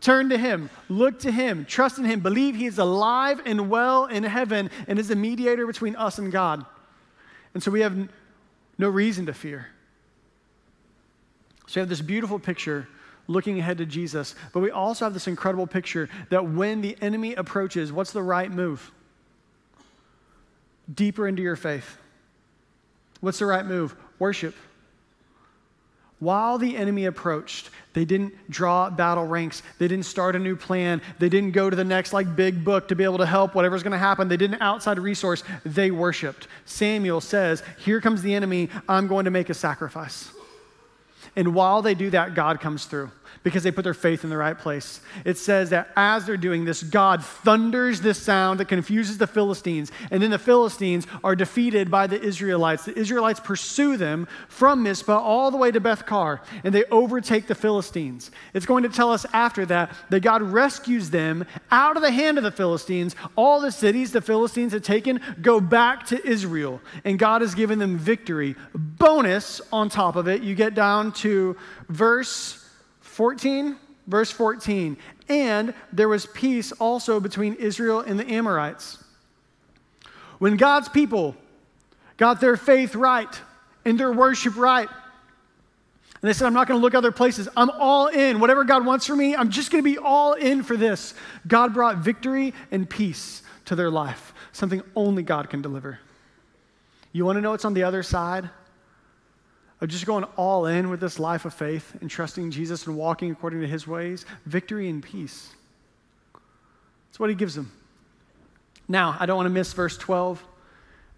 Turn 0.00 0.28
to 0.28 0.38
Him, 0.38 0.70
look 0.88 1.20
to 1.20 1.30
Him, 1.30 1.64
trust 1.64 1.98
in 1.98 2.04
Him, 2.04 2.20
believe 2.20 2.54
He 2.54 2.66
is 2.66 2.78
alive 2.78 3.40
and 3.44 3.70
well 3.70 4.06
in 4.06 4.22
heaven 4.22 4.70
and 4.86 4.98
is 4.98 5.08
the 5.08 5.16
mediator 5.16 5.66
between 5.66 5.96
us 5.96 6.18
and 6.18 6.30
God. 6.30 6.64
And 7.54 7.62
so 7.62 7.70
we 7.70 7.80
have 7.80 8.08
no 8.78 8.88
reason 8.88 9.26
to 9.26 9.34
fear. 9.34 9.68
So 11.66 11.76
we 11.76 11.80
have 11.80 11.88
this 11.88 12.02
beautiful 12.02 12.38
picture 12.38 12.86
looking 13.28 13.58
ahead 13.58 13.78
to 13.78 13.86
Jesus, 13.86 14.34
but 14.52 14.60
we 14.60 14.70
also 14.70 15.04
have 15.04 15.14
this 15.14 15.26
incredible 15.26 15.66
picture 15.66 16.08
that 16.30 16.48
when 16.48 16.80
the 16.80 16.96
enemy 17.00 17.34
approaches, 17.34 17.92
what's 17.92 18.12
the 18.12 18.22
right 18.22 18.50
move? 18.50 18.92
Deeper 20.92 21.26
into 21.26 21.42
your 21.42 21.56
faith. 21.56 21.98
What's 23.20 23.38
the 23.38 23.46
right 23.46 23.66
move? 23.66 23.96
Worship. 24.18 24.54
While 26.18 26.56
the 26.56 26.76
enemy 26.76 27.04
approached, 27.04 27.68
they 27.92 28.06
didn't 28.06 28.34
draw 28.50 28.88
battle 28.88 29.26
ranks. 29.26 29.62
They 29.78 29.86
didn't 29.86 30.06
start 30.06 30.34
a 30.34 30.38
new 30.38 30.56
plan. 30.56 31.02
They 31.18 31.28
didn't 31.28 31.50
go 31.50 31.68
to 31.68 31.76
the 31.76 31.84
next 31.84 32.14
like 32.14 32.34
big 32.34 32.64
book 32.64 32.88
to 32.88 32.96
be 32.96 33.04
able 33.04 33.18
to 33.18 33.26
help 33.26 33.54
whatever's 33.54 33.82
going 33.82 33.92
to 33.92 33.98
happen. 33.98 34.28
They 34.28 34.38
didn't 34.38 34.62
outside 34.62 34.98
resource. 34.98 35.44
They 35.64 35.90
worshiped. 35.90 36.48
Samuel 36.64 37.20
says, 37.20 37.62
"Here 37.78 38.00
comes 38.00 38.22
the 38.22 38.34
enemy. 38.34 38.70
I'm 38.88 39.08
going 39.08 39.26
to 39.26 39.30
make 39.30 39.50
a 39.50 39.54
sacrifice." 39.54 40.30
And 41.36 41.54
while 41.54 41.82
they 41.82 41.94
do 41.94 42.08
that, 42.10 42.34
God 42.34 42.60
comes 42.60 42.86
through 42.86 43.10
because 43.46 43.62
they 43.62 43.70
put 43.70 43.84
their 43.84 43.94
faith 43.94 44.24
in 44.24 44.30
the 44.30 44.36
right 44.36 44.58
place. 44.58 45.00
It 45.24 45.38
says 45.38 45.70
that 45.70 45.90
as 45.94 46.26
they're 46.26 46.36
doing 46.36 46.64
this, 46.64 46.82
God 46.82 47.24
thunders 47.24 48.00
this 48.00 48.20
sound 48.20 48.58
that 48.58 48.64
confuses 48.64 49.18
the 49.18 49.28
Philistines, 49.28 49.92
and 50.10 50.20
then 50.20 50.30
the 50.32 50.38
Philistines 50.38 51.06
are 51.22 51.36
defeated 51.36 51.88
by 51.88 52.08
the 52.08 52.20
Israelites. 52.20 52.86
The 52.86 52.98
Israelites 52.98 53.38
pursue 53.38 53.96
them 53.96 54.26
from 54.48 54.82
Mizpah 54.82 55.16
all 55.16 55.52
the 55.52 55.58
way 55.58 55.70
to 55.70 55.78
Beth 55.78 56.06
Kar, 56.06 56.42
and 56.64 56.74
they 56.74 56.82
overtake 56.86 57.46
the 57.46 57.54
Philistines. 57.54 58.32
It's 58.52 58.66
going 58.66 58.82
to 58.82 58.88
tell 58.88 59.12
us 59.12 59.24
after 59.32 59.64
that 59.66 59.92
that 60.10 60.24
God 60.24 60.42
rescues 60.42 61.10
them 61.10 61.46
out 61.70 61.96
of 61.96 62.02
the 62.02 62.10
hand 62.10 62.38
of 62.38 62.42
the 62.42 62.50
Philistines. 62.50 63.14
All 63.36 63.60
the 63.60 63.70
cities 63.70 64.10
the 64.10 64.20
Philistines 64.20 64.72
had 64.72 64.82
taken 64.82 65.20
go 65.40 65.60
back 65.60 66.04
to 66.06 66.26
Israel, 66.26 66.80
and 67.04 67.16
God 67.16 67.42
has 67.42 67.54
given 67.54 67.78
them 67.78 67.96
victory. 67.96 68.56
Bonus 68.74 69.60
on 69.72 69.88
top 69.88 70.16
of 70.16 70.26
it, 70.26 70.42
you 70.42 70.56
get 70.56 70.74
down 70.74 71.12
to 71.12 71.56
verse 71.88 72.64
14, 73.16 73.78
verse 74.06 74.30
14. 74.30 74.98
And 75.30 75.72
there 75.90 76.06
was 76.06 76.26
peace 76.26 76.70
also 76.72 77.18
between 77.18 77.54
Israel 77.54 78.00
and 78.00 78.20
the 78.20 78.30
Amorites. 78.30 79.02
When 80.38 80.58
God's 80.58 80.90
people 80.90 81.34
got 82.18 82.42
their 82.42 82.58
faith 82.58 82.94
right 82.94 83.40
and 83.86 83.98
their 83.98 84.12
worship 84.12 84.54
right. 84.58 84.86
And 84.90 86.28
they 86.28 86.34
said, 86.34 86.46
I'm 86.46 86.52
not 86.52 86.68
going 86.68 86.78
to 86.78 86.82
look 86.82 86.94
other 86.94 87.10
places. 87.10 87.48
I'm 87.56 87.70
all 87.70 88.08
in. 88.08 88.38
Whatever 88.38 88.64
God 88.64 88.84
wants 88.84 89.06
for 89.06 89.16
me, 89.16 89.34
I'm 89.34 89.50
just 89.50 89.70
going 89.70 89.82
to 89.82 89.90
be 89.90 89.96
all 89.96 90.34
in 90.34 90.62
for 90.62 90.76
this. 90.76 91.14
God 91.46 91.72
brought 91.72 91.96
victory 91.96 92.52
and 92.70 92.88
peace 92.88 93.42
to 93.64 93.74
their 93.74 93.90
life, 93.90 94.34
something 94.52 94.82
only 94.94 95.22
God 95.22 95.48
can 95.48 95.62
deliver. 95.62 96.00
You 97.12 97.24
want 97.24 97.38
to 97.38 97.40
know 97.40 97.52
what's 97.52 97.64
on 97.64 97.72
the 97.72 97.84
other 97.84 98.02
side? 98.02 98.50
Of 99.80 99.88
just 99.88 100.06
going 100.06 100.24
all 100.36 100.66
in 100.66 100.88
with 100.88 101.00
this 101.00 101.18
life 101.18 101.44
of 101.44 101.52
faith 101.52 101.96
and 102.00 102.10
trusting 102.10 102.50
Jesus 102.50 102.86
and 102.86 102.96
walking 102.96 103.30
according 103.30 103.60
to 103.60 103.68
his 103.68 103.86
ways, 103.86 104.24
victory 104.46 104.88
and 104.88 105.02
peace. 105.02 105.54
That's 107.08 107.20
what 107.20 107.28
he 107.28 107.36
gives 107.36 107.54
them. 107.54 107.70
Now, 108.88 109.16
I 109.18 109.26
don't 109.26 109.36
want 109.36 109.46
to 109.46 109.50
miss 109.50 109.72
verse 109.72 109.98
12. 109.98 110.42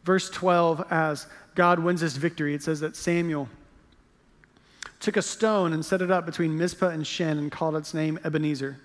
Verse 0.05 0.31
12, 0.31 0.87
as 0.91 1.27
God 1.55 1.79
wins 1.79 2.01
this 2.01 2.17
victory, 2.17 2.55
it 2.55 2.63
says 2.63 2.81
that 2.81 2.97
Samuel 2.97 3.49
took 5.01 5.17
a 5.17 5.23
stone 5.23 5.73
and 5.73 5.85
set 5.85 6.03
it 6.03 6.11
up 6.11 6.27
between 6.27 6.57
Mizpah 6.57 6.89
and 6.89 7.07
Shen 7.07 7.39
and 7.39 7.53
called 7.53 7.77
its 7.77 7.95
name 7.95 8.19
Ebenezer. 8.25 8.79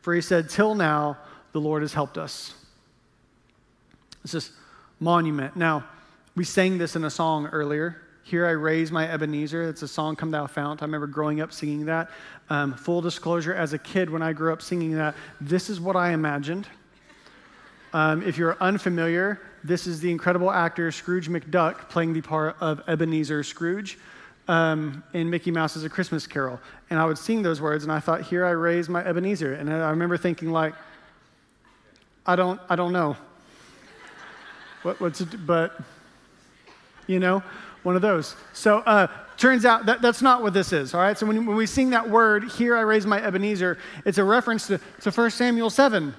For 0.00 0.14
he 0.14 0.20
said, 0.20 0.48
Till 0.48 0.74
now, 0.74 1.18
the 1.52 1.60
Lord 1.60 1.82
has 1.82 1.92
helped 1.92 2.16
us. 2.16 2.54
It's 4.22 4.32
this 4.32 4.52
monument. 5.00 5.56
Now, 5.56 5.84
we 6.34 6.44
sang 6.44 6.78
this 6.78 6.96
in 6.96 7.04
a 7.04 7.10
song 7.10 7.46
earlier. 7.46 8.00
Here 8.28 8.44
I 8.44 8.50
raise 8.50 8.92
my 8.92 9.10
Ebenezer. 9.10 9.70
It's 9.70 9.80
a 9.80 9.88
song, 9.88 10.14
Come 10.14 10.30
Thou 10.30 10.46
Fount. 10.46 10.82
I 10.82 10.84
remember 10.84 11.06
growing 11.06 11.40
up 11.40 11.50
singing 11.50 11.86
that. 11.86 12.10
Um, 12.50 12.74
full 12.74 13.00
disclosure, 13.00 13.54
as 13.54 13.72
a 13.72 13.78
kid, 13.78 14.10
when 14.10 14.20
I 14.20 14.34
grew 14.34 14.52
up 14.52 14.60
singing 14.60 14.92
that, 14.96 15.14
this 15.40 15.70
is 15.70 15.80
what 15.80 15.96
I 15.96 16.12
imagined. 16.12 16.68
Um, 17.94 18.22
if 18.22 18.36
you're 18.36 18.58
unfamiliar, 18.60 19.40
this 19.64 19.86
is 19.86 20.00
the 20.00 20.10
incredible 20.10 20.50
actor 20.50 20.92
Scrooge 20.92 21.30
McDuck 21.30 21.88
playing 21.88 22.12
the 22.12 22.20
part 22.20 22.56
of 22.60 22.82
Ebenezer 22.86 23.42
Scrooge 23.42 23.98
um, 24.46 25.02
in 25.14 25.30
Mickey 25.30 25.50
Mouse's 25.50 25.84
A 25.84 25.88
Christmas 25.88 26.26
Carol. 26.26 26.60
And 26.90 27.00
I 27.00 27.06
would 27.06 27.16
sing 27.16 27.40
those 27.40 27.62
words, 27.62 27.84
and 27.84 27.90
I 27.90 27.98
thought, 27.98 28.20
here 28.20 28.44
I 28.44 28.50
raise 28.50 28.90
my 28.90 29.02
Ebenezer. 29.02 29.54
And 29.54 29.72
I 29.72 29.88
remember 29.88 30.18
thinking, 30.18 30.50
like, 30.50 30.74
I 32.26 32.36
don't, 32.36 32.60
I 32.68 32.76
don't 32.76 32.92
know. 32.92 33.16
What, 34.82 35.00
what's 35.00 35.20
it, 35.20 35.44
but, 35.44 35.76
you 37.08 37.18
know, 37.18 37.42
one 37.82 37.96
of 37.96 38.02
those. 38.02 38.36
So, 38.52 38.78
uh, 38.78 39.08
turns 39.36 39.64
out 39.64 39.86
that 39.86 40.02
that's 40.02 40.22
not 40.22 40.42
what 40.42 40.52
this 40.52 40.72
is, 40.72 40.94
all 40.94 41.00
right? 41.00 41.16
So, 41.16 41.26
when, 41.26 41.46
when 41.46 41.56
we 41.56 41.66
sing 41.66 41.90
that 41.90 42.08
word, 42.08 42.44
here 42.52 42.76
I 42.76 42.82
raise 42.82 43.06
my 43.06 43.22
Ebenezer, 43.22 43.78
it's 44.04 44.18
a 44.18 44.24
reference 44.24 44.66
to, 44.66 44.80
to 45.02 45.10
1 45.10 45.30
Samuel 45.30 45.70
7. 45.70 46.14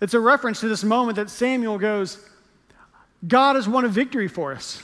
It's 0.00 0.14
a 0.14 0.20
reference 0.20 0.60
to 0.60 0.68
this 0.68 0.84
moment 0.84 1.16
that 1.16 1.30
Samuel 1.30 1.78
goes, 1.78 2.24
God 3.26 3.56
has 3.56 3.66
won 3.66 3.84
a 3.84 3.88
victory 3.88 4.28
for 4.28 4.52
us. 4.52 4.82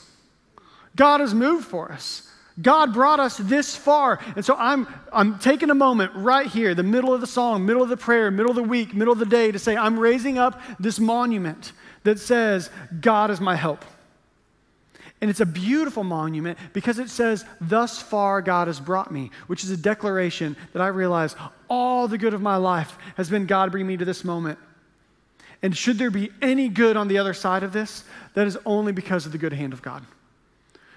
God 0.96 1.20
has 1.20 1.34
moved 1.34 1.66
for 1.66 1.92
us. 1.92 2.28
God 2.60 2.92
brought 2.92 3.18
us 3.18 3.38
this 3.38 3.74
far. 3.74 4.20
And 4.36 4.44
so 4.44 4.54
I'm, 4.56 4.86
I'm 5.12 5.38
taking 5.38 5.70
a 5.70 5.74
moment 5.74 6.12
right 6.14 6.46
here, 6.46 6.74
the 6.74 6.82
middle 6.82 7.14
of 7.14 7.20
the 7.20 7.26
song, 7.26 7.64
middle 7.64 7.82
of 7.82 7.88
the 7.88 7.96
prayer, 7.96 8.30
middle 8.30 8.50
of 8.50 8.56
the 8.56 8.62
week, 8.62 8.94
middle 8.94 9.12
of 9.12 9.18
the 9.18 9.26
day, 9.26 9.50
to 9.52 9.58
say, 9.58 9.76
I'm 9.76 9.98
raising 9.98 10.38
up 10.38 10.60
this 10.78 11.00
monument 11.00 11.72
that 12.04 12.18
says, 12.18 12.68
God 13.00 13.30
is 13.30 13.40
my 13.40 13.56
help. 13.56 13.84
And 15.22 15.30
it's 15.30 15.40
a 15.40 15.46
beautiful 15.46 16.02
monument 16.02 16.58
because 16.72 16.98
it 16.98 17.08
says, 17.08 17.44
Thus 17.60 18.02
far 18.02 18.42
God 18.42 18.66
has 18.66 18.80
brought 18.80 19.12
me, 19.12 19.30
which 19.46 19.62
is 19.62 19.70
a 19.70 19.76
declaration 19.76 20.56
that 20.72 20.82
I 20.82 20.88
realize 20.88 21.36
all 21.70 22.08
the 22.08 22.18
good 22.18 22.34
of 22.34 22.42
my 22.42 22.56
life 22.56 22.98
has 23.16 23.30
been 23.30 23.46
God 23.46 23.70
bringing 23.70 23.86
me 23.86 23.96
to 23.96 24.04
this 24.04 24.24
moment. 24.24 24.58
And 25.62 25.76
should 25.76 25.96
there 25.96 26.10
be 26.10 26.30
any 26.42 26.68
good 26.68 26.96
on 26.96 27.06
the 27.06 27.18
other 27.18 27.34
side 27.34 27.62
of 27.62 27.72
this, 27.72 28.02
that 28.34 28.48
is 28.48 28.58
only 28.66 28.90
because 28.90 29.24
of 29.24 29.30
the 29.30 29.38
good 29.38 29.52
hand 29.52 29.72
of 29.72 29.80
God. 29.80 30.04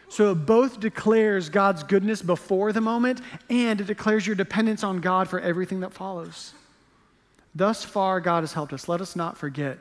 So 0.09 0.31
it 0.31 0.35
both 0.35 0.79
declares 0.79 1.49
God's 1.49 1.83
goodness 1.83 2.23
before 2.23 2.73
the 2.73 2.81
moment 2.81 3.21
and 3.51 3.79
it 3.79 3.85
declares 3.85 4.25
your 4.25 4.35
dependence 4.35 4.83
on 4.83 5.01
God 5.01 5.29
for 5.29 5.39
everything 5.39 5.81
that 5.81 5.93
follows. 5.93 6.53
Thus 7.53 7.85
far, 7.85 8.19
God 8.21 8.41
has 8.41 8.53
helped 8.53 8.73
us. 8.73 8.89
Let 8.89 9.01
us 9.01 9.15
not 9.15 9.37
forget. 9.37 9.77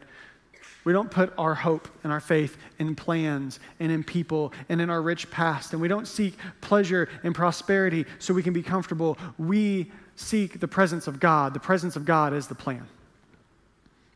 We 0.85 0.93
don't 0.93 1.11
put 1.11 1.33
our 1.39 1.55
hope 1.55 1.89
and 2.05 2.13
our 2.13 2.21
faith 2.21 2.59
in 2.79 2.95
plans 2.95 3.59
and 3.81 3.91
in 3.91 4.05
people 4.05 4.53
and 4.69 4.81
in 4.81 4.91
our 4.91 5.01
rich 5.01 5.31
past. 5.31 5.73
And 5.73 5.81
we 5.81 5.89
don't 5.89 6.07
seek 6.07 6.37
pleasure 6.61 7.09
and 7.23 7.35
prosperity 7.35 8.05
so 8.19 8.35
we 8.35 8.43
can 8.43 8.53
be 8.53 8.63
comfortable. 8.63 9.17
We 9.39 9.91
seek 10.17 10.61
the 10.61 10.69
presence 10.69 11.07
of 11.07 11.19
God. 11.19 11.55
The 11.55 11.61
presence 11.61 11.97
of 11.97 12.05
God 12.05 12.35
is 12.35 12.47
the 12.47 12.55
plan. 12.55 12.87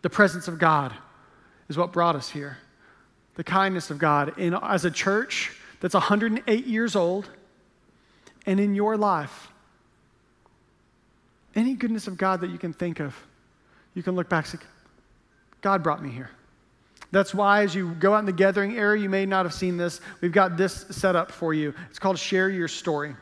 The 0.02 0.10
presence 0.10 0.46
of 0.46 0.58
God 0.58 0.92
is 1.68 1.78
what 1.78 1.92
brought 1.92 2.14
us 2.14 2.28
here. 2.28 2.58
The 3.36 3.44
kindness 3.44 3.90
of 3.90 3.98
God. 3.98 4.38
In, 4.38 4.54
as 4.54 4.84
a 4.84 4.90
church, 4.90 5.52
that's 5.80 5.94
108 5.94 6.66
years 6.66 6.94
old, 6.94 7.30
and 8.46 8.60
in 8.60 8.74
your 8.74 8.96
life, 8.96 9.48
any 11.54 11.74
goodness 11.74 12.06
of 12.06 12.16
God 12.16 12.40
that 12.40 12.50
you 12.50 12.58
can 12.58 12.72
think 12.72 13.00
of, 13.00 13.16
you 13.94 14.02
can 14.02 14.14
look 14.14 14.28
back 14.28 14.44
and 14.50 14.60
say, 14.60 14.66
God 15.60 15.82
brought 15.82 16.02
me 16.02 16.10
here. 16.10 16.30
That's 17.10 17.34
why, 17.34 17.62
as 17.62 17.74
you 17.74 17.94
go 17.94 18.14
out 18.14 18.18
in 18.18 18.26
the 18.26 18.32
gathering 18.32 18.76
area, 18.76 19.02
you 19.02 19.08
may 19.08 19.24
not 19.24 19.46
have 19.46 19.54
seen 19.54 19.76
this. 19.76 20.00
We've 20.20 20.32
got 20.32 20.56
this 20.56 20.86
set 20.90 21.16
up 21.16 21.32
for 21.32 21.54
you. 21.54 21.72
It's 21.88 21.98
called 21.98 22.18
Share 22.18 22.50
Your 22.50 22.68
Story. 22.68 23.14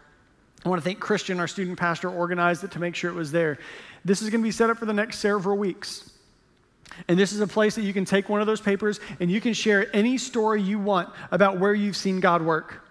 I 0.65 0.69
want 0.69 0.83
to 0.83 0.85
thank 0.85 0.99
Christian, 0.99 1.39
our 1.39 1.47
student 1.47 1.79
pastor, 1.79 2.11
organized 2.11 2.65
it 2.65 2.73
to 2.73 2.81
make 2.81 2.97
sure 2.97 3.11
it 3.11 3.15
was 3.15 3.31
there. 3.31 3.59
This 4.05 4.23
is 4.23 4.31
going 4.31 4.41
to 4.41 4.47
be 4.47 4.51
set 4.51 4.71
up 4.71 4.79
for 4.79 4.87
the 4.87 4.93
next 4.93 5.19
several 5.19 5.57
weeks. 5.57 6.11
And 7.09 7.19
this 7.19 7.33
is 7.33 7.41
a 7.41 7.47
place 7.47 7.77
that 7.77 7.83
you 7.83 7.93
can 7.93 8.05
take 8.05 8.29
one 8.29 8.41
of 8.41 8.47
those 8.47 8.61
papers 8.61 8.99
and 9.21 9.31
you 9.31 9.41
can 9.41 9.53
share 9.53 9.95
any 9.95 10.19
story 10.19 10.63
you 10.63 10.79
want 10.79 11.09
about 11.31 11.59
where 11.59 11.75
you've 11.75 11.97
seen 11.97 12.21
God 12.21 12.43
work. 12.43 12.83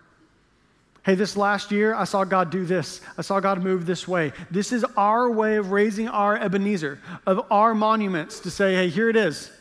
Hey, 1.03 1.15
this 1.15 1.36
last 1.38 1.71
year, 1.71 1.93
I 1.93 2.05
saw 2.05 2.23
God 2.23 2.49
do 2.49 2.65
this. 2.65 3.01
I 3.17 3.21
saw 3.21 3.39
God 3.39 3.62
move 3.62 3.86
this 3.86 4.08
way. 4.08 4.31
This 4.49 4.71
is 4.71 4.84
our 4.97 5.29
way 5.29 5.58
of 5.58 5.71
raising 5.71 6.08
our 6.08 6.38
Ebenezer, 6.38 6.99
of 7.25 7.45
our 7.51 7.75
monuments 7.75 8.39
to 8.41 8.49
say, 8.49 8.73
hey, 8.73 8.89
here 8.89 9.10
it 9.10 9.15
is. 9.15 9.51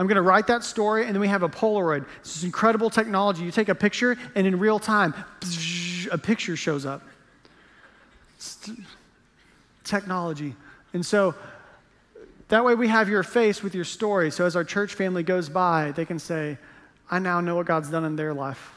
I'm 0.00 0.06
going 0.06 0.16
to 0.16 0.22
write 0.22 0.46
that 0.46 0.64
story, 0.64 1.04
and 1.04 1.14
then 1.14 1.20
we 1.20 1.28
have 1.28 1.42
a 1.42 1.48
Polaroid. 1.50 2.06
This 2.22 2.34
is 2.38 2.44
incredible 2.44 2.88
technology. 2.88 3.44
You 3.44 3.50
take 3.50 3.68
a 3.68 3.74
picture, 3.74 4.16
and 4.34 4.46
in 4.46 4.58
real 4.58 4.78
time, 4.78 5.12
a 6.10 6.16
picture 6.16 6.56
shows 6.56 6.86
up. 6.86 7.02
Technology. 9.84 10.56
And 10.94 11.04
so 11.04 11.34
that 12.48 12.64
way 12.64 12.74
we 12.74 12.88
have 12.88 13.10
your 13.10 13.22
face 13.22 13.62
with 13.62 13.74
your 13.74 13.84
story. 13.84 14.30
So 14.30 14.46
as 14.46 14.56
our 14.56 14.64
church 14.64 14.94
family 14.94 15.22
goes 15.22 15.50
by, 15.50 15.92
they 15.92 16.06
can 16.06 16.18
say, 16.18 16.56
I 17.10 17.18
now 17.18 17.42
know 17.42 17.56
what 17.56 17.66
God's 17.66 17.90
done 17.90 18.06
in 18.06 18.16
their 18.16 18.32
life. 18.32 18.72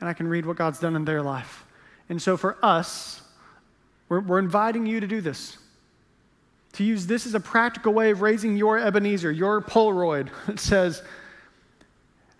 And 0.00 0.08
I 0.08 0.14
can 0.14 0.26
read 0.26 0.46
what 0.46 0.56
God's 0.56 0.80
done 0.80 0.96
in 0.96 1.04
their 1.04 1.22
life. 1.22 1.64
And 2.08 2.20
so 2.20 2.36
for 2.36 2.58
us, 2.60 3.22
we're, 4.08 4.18
we're 4.18 4.40
inviting 4.40 4.84
you 4.84 4.98
to 4.98 5.06
do 5.06 5.20
this. 5.20 5.58
To 6.76 6.84
use 6.84 7.06
this 7.06 7.24
as 7.24 7.34
a 7.34 7.40
practical 7.40 7.94
way 7.94 8.10
of 8.10 8.20
raising 8.20 8.56
your 8.56 8.78
Ebenezer, 8.78 9.32
your 9.32 9.62
Polaroid 9.62 10.28
that 10.46 10.60
says, 10.60 11.02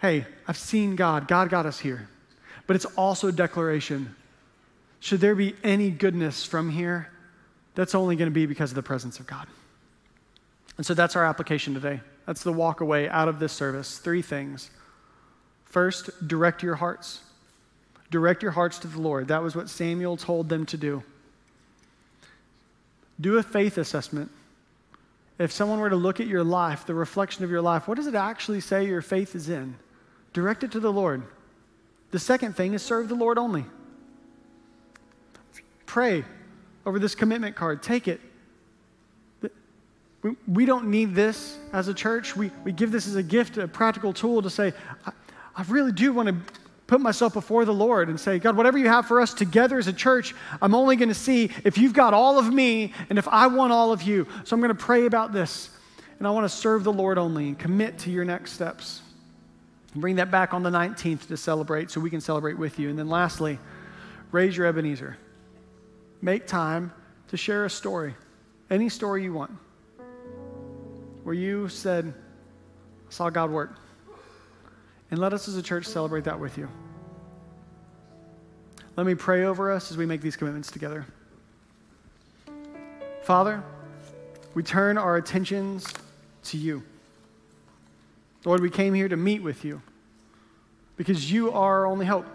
hey, 0.01 0.27
I've 0.47 0.59
seen 0.59 0.95
God. 0.95 1.27
God 1.27 1.49
got 1.49 1.65
us 1.65 1.81
here. 1.81 2.09
But 2.67 2.77
it's 2.77 2.85
also 2.85 3.29
a 3.29 3.33
declaration. 3.33 4.15
Should 5.01 5.21
there 5.21 5.35
be 5.35 5.55
any 5.65 5.91
goodness 5.91 6.45
from 6.45 6.69
here, 6.69 7.11
that's 7.75 7.95
only 7.95 8.15
going 8.17 8.31
to 8.31 8.35
be 8.35 8.45
because 8.45 8.71
of 8.73 8.75
the 8.75 8.83
presence 8.83 9.19
of 9.21 9.27
God. 9.27 9.47
And 10.77 10.85
so 10.85 10.93
that's 10.93 11.17
our 11.17 11.25
application 11.25 11.73
today. 11.73 12.01
That's 12.27 12.43
the 12.43 12.53
walk 12.53 12.83
away 12.83 13.09
out 13.09 13.29
of 13.29 13.39
this 13.39 13.53
service. 13.53 13.99
Three 13.99 14.21
things. 14.21 14.71
First, 15.65 16.29
direct 16.29 16.63
your 16.63 16.75
hearts. 16.75 17.21
Direct 18.11 18.43
your 18.43 18.53
hearts 18.53 18.79
to 18.81 18.89
the 18.89 19.01
Lord. 19.01 19.29
That 19.29 19.43
was 19.43 19.57
what 19.57 19.71
Samuel 19.71 20.19
told 20.19 20.51
them 20.51 20.67
to 20.67 20.77
do. 20.77 21.03
Do 23.21 23.39
a 23.39 23.43
faith 23.43 23.79
assessment. 23.79 24.31
If 25.39 25.53
someone 25.53 25.81
were 25.81 25.91
to 25.91 25.97
look 25.97 26.21
at 26.21 26.27
your 26.27 26.45
life, 26.45 26.87
the 26.87 26.95
reflection 26.95 27.45
of 27.45 27.51
your 27.51 27.61
life, 27.61 27.87
what 27.89 27.97
does 27.97 28.07
it 28.07 28.15
actually 28.15 28.61
say 28.61 28.87
your 28.87 29.03
faith 29.03 29.35
is 29.35 29.49
in? 29.49 29.77
Direct 30.33 30.65
it 30.65 30.73
to 30.73 30.81
the 30.81 30.93
Lord. 30.93 31.23
The 32.11 32.19
second 32.19 32.57
thing 32.57 32.75
is 32.75 32.83
serve 32.83 33.09
the 33.09 33.15
Lord 33.15 33.39
only. 33.39 33.65
Pray 35.85 36.25
over 36.85 36.99
this 36.99 37.15
commitment 37.15 37.57
card. 37.57 37.83
Take 37.83 38.09
it. 38.09 38.21
We, 40.47 40.67
don't 40.67 40.89
need 40.89 41.15
this 41.15 41.57
as 41.73 41.87
a 41.87 41.95
church. 41.95 42.35
We, 42.35 42.51
we 42.65 42.73
give 42.73 42.91
this 42.91 43.07
as 43.07 43.15
a 43.15 43.23
gift, 43.23 43.59
a 43.59 43.69
practical 43.69 44.13
tool 44.13 44.43
to 44.43 44.51
say, 44.51 44.73
I, 45.07 45.13
I 45.55 45.63
really 45.69 45.93
do 45.93 46.13
want 46.13 46.29
to 46.29 46.35
put 46.87 47.01
myself 47.01 47.33
before 47.33 47.65
the 47.65 47.75
Lord 47.75 48.09
and 48.09 48.19
say, 48.19 48.39
God, 48.39 48.57
whatever 48.57 48.79
you 48.79 48.89
have 48.89 49.07
for 49.07 49.21
us 49.21 49.35
together 49.35 49.79
as 49.79 49.89
a 49.89 49.93
church, 49.93 50.35
I'm 50.63 50.75
only 50.75 50.97
going 50.97 51.09
to 51.09 51.15
see 51.15 51.51
if 51.65 51.79
you've 51.79 51.93
got 51.93 52.15
all 52.15 52.39
of 52.39 52.53
me 52.53 52.93
and 53.11 53.19
if 53.19 53.27
I 53.29 53.49
want 53.49 53.73
all 53.73 53.93
of 53.93 54.03
you. 54.03 54.27
So 54.45 54.55
I'm 54.55 54.61
going 54.61 54.75
to 54.75 54.75
pray 54.75 55.07
about 55.07 55.33
this. 55.33 55.71
And 56.19 56.27
I 56.27 56.31
want 56.31 56.45
to 56.45 56.57
serve 56.57 56.85
the 56.85 56.93
Lord 56.93 57.19
only 57.19 57.49
and 57.49 57.59
commit 57.59 57.99
to 58.01 58.11
your 58.11 58.25
next 58.25 58.53
steps. 58.53 59.03
And 59.93 60.01
bring 60.01 60.17
that 60.17 60.31
back 60.31 60.55
on 60.55 60.63
the 60.63 60.71
19th 60.71 61.27
to 61.29 61.37
celebrate 61.37 61.91
so 61.91 62.01
we 62.01 62.11
can 62.11 62.21
celebrate 62.21 62.57
with 62.57 62.79
you. 62.79 62.89
And 62.89 62.99
then 62.99 63.09
lastly, 63.09 63.59
raise 64.33 64.57
your 64.57 64.67
Ebenezer. 64.67 65.17
Make 66.23 66.47
time 66.47 66.93
to 67.29 67.37
share 67.37 67.65
a 67.65 67.71
story, 67.71 68.15
any 68.71 68.89
story 68.89 69.25
you 69.25 69.33
want 69.33 69.51
where 71.25 71.35
you 71.35 71.69
said, 71.69 72.15
I 73.09 73.13
saw 73.13 73.31
God 73.31 73.51
work. 73.51 73.77
And 75.11 75.21
let 75.21 75.33
us 75.33 75.49
as 75.49 75.57
a 75.57 75.63
church 75.63 75.87
celebrate 75.87 76.25
that 76.25 76.39
with 76.39 76.59
you. 76.59 76.69
Let 78.97 79.07
me 79.07 79.15
pray 79.15 79.45
over 79.45 79.71
us 79.71 79.91
as 79.91 79.97
we 79.97 80.07
make 80.07 80.21
these 80.21 80.37
commitments 80.37 80.71
together. 80.71 81.07
Father, 83.23 83.63
we 84.55 84.63
turn 84.63 84.97
our 84.97 85.17
attentions 85.17 85.87
to 86.45 86.57
you. 86.57 86.83
Lord, 88.45 88.61
we 88.61 88.71
came 88.71 88.95
here 88.95 89.09
to 89.09 89.17
meet 89.17 89.43
with 89.43 89.65
you 89.65 89.83
because 90.97 91.31
you 91.31 91.53
are 91.53 91.81
our 91.81 91.87
only 91.87 92.07
hope. 92.07 92.27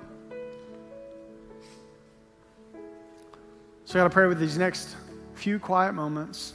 So 3.86 4.00
I 4.00 4.04
got 4.04 4.10
to 4.10 4.10
pray 4.14 4.28
with 4.28 4.40
these 4.40 4.58
next 4.58 4.96
few 5.34 5.60
quiet 5.60 5.94
moments. 5.94 6.54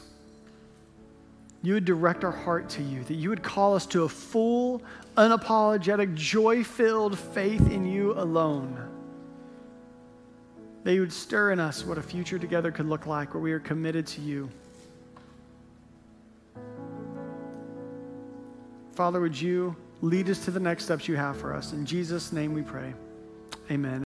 You 1.67 1.75
would 1.75 1.85
direct 1.85 2.23
our 2.23 2.31
heart 2.31 2.69
to 2.69 2.83
you, 2.85 3.03
that 3.03 3.15
you 3.15 3.29
would 3.29 3.43
call 3.43 3.75
us 3.75 3.87
to 3.87 4.05
a 4.05 4.09
full, 4.09 4.85
unapologetic, 5.17 6.15
joy 6.15 6.63
filled 6.63 7.19
faith 7.19 7.73
in 7.73 7.85
you 7.85 8.13
alone. 8.13 8.79
That 10.85 10.95
you 10.95 11.01
would 11.01 11.13
stir 11.13 11.51
in 11.51 11.59
us 11.59 11.85
what 11.85 11.99
a 11.99 12.03
future 12.03 12.39
together 12.39 12.71
could 12.71 12.87
look 12.87 13.09
like 13.09 13.35
where 13.35 13.43
we 13.43 13.51
are 13.51 13.59
committed 13.59 14.07
to 14.07 14.21
you. 14.21 14.49
Father, 18.93 19.21
would 19.21 19.41
you 19.41 19.75
lead 20.03 20.31
us 20.31 20.45
to 20.45 20.53
the 20.53 20.61
next 20.61 20.85
steps 20.85 21.09
you 21.09 21.17
have 21.17 21.37
for 21.37 21.53
us? 21.53 21.73
In 21.73 21.85
Jesus' 21.85 22.33
name 22.33 22.55
we 22.55 22.63
pray. 22.63 22.95
Amen. 23.73 24.05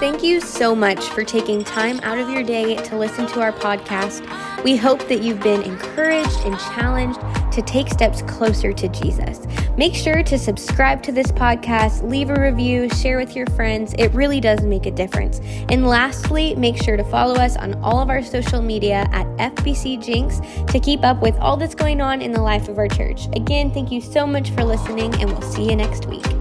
Thank 0.00 0.22
you 0.22 0.40
so 0.40 0.74
much 0.74 1.04
for 1.10 1.22
taking 1.22 1.64
time 1.64 2.00
out 2.00 2.16
of 2.16 2.30
your 2.30 2.42
day 2.42 2.76
to 2.76 2.96
listen 2.96 3.26
to 3.26 3.42
our 3.42 3.52
podcast. 3.52 4.24
We 4.64 4.76
hope 4.76 5.06
that 5.08 5.22
you've 5.22 5.40
been 5.40 5.62
encouraged 5.62 6.40
and 6.44 6.58
challenged 6.58 7.20
to 7.52 7.62
take 7.62 7.88
steps 7.88 8.22
closer 8.22 8.72
to 8.72 8.88
Jesus. 8.88 9.46
Make 9.76 9.94
sure 9.94 10.22
to 10.22 10.38
subscribe 10.38 11.02
to 11.04 11.12
this 11.12 11.28
podcast, 11.28 12.08
leave 12.08 12.30
a 12.30 12.40
review, 12.40 12.88
share 12.90 13.18
with 13.18 13.36
your 13.36 13.46
friends. 13.48 13.94
It 13.98 14.12
really 14.12 14.40
does 14.40 14.62
make 14.62 14.86
a 14.86 14.90
difference. 14.90 15.40
And 15.68 15.86
lastly, 15.86 16.54
make 16.56 16.76
sure 16.76 16.96
to 16.96 17.04
follow 17.04 17.36
us 17.36 17.56
on 17.56 17.74
all 17.82 18.00
of 18.00 18.10
our 18.10 18.22
social 18.22 18.60
media 18.60 19.08
at 19.12 19.26
FBC 19.38 20.02
Jenks 20.02 20.40
to 20.72 20.80
keep 20.80 21.04
up 21.04 21.22
with 21.22 21.36
all 21.38 21.56
that's 21.56 21.74
going 21.74 22.00
on 22.00 22.20
in 22.20 22.32
the 22.32 22.42
life 22.42 22.68
of 22.68 22.78
our 22.78 22.88
church. 22.88 23.26
Again, 23.34 23.70
thank 23.70 23.92
you 23.92 24.00
so 24.00 24.26
much 24.26 24.50
for 24.50 24.64
listening, 24.64 25.14
and 25.20 25.30
we'll 25.30 25.42
see 25.42 25.68
you 25.68 25.76
next 25.76 26.06
week. 26.06 26.37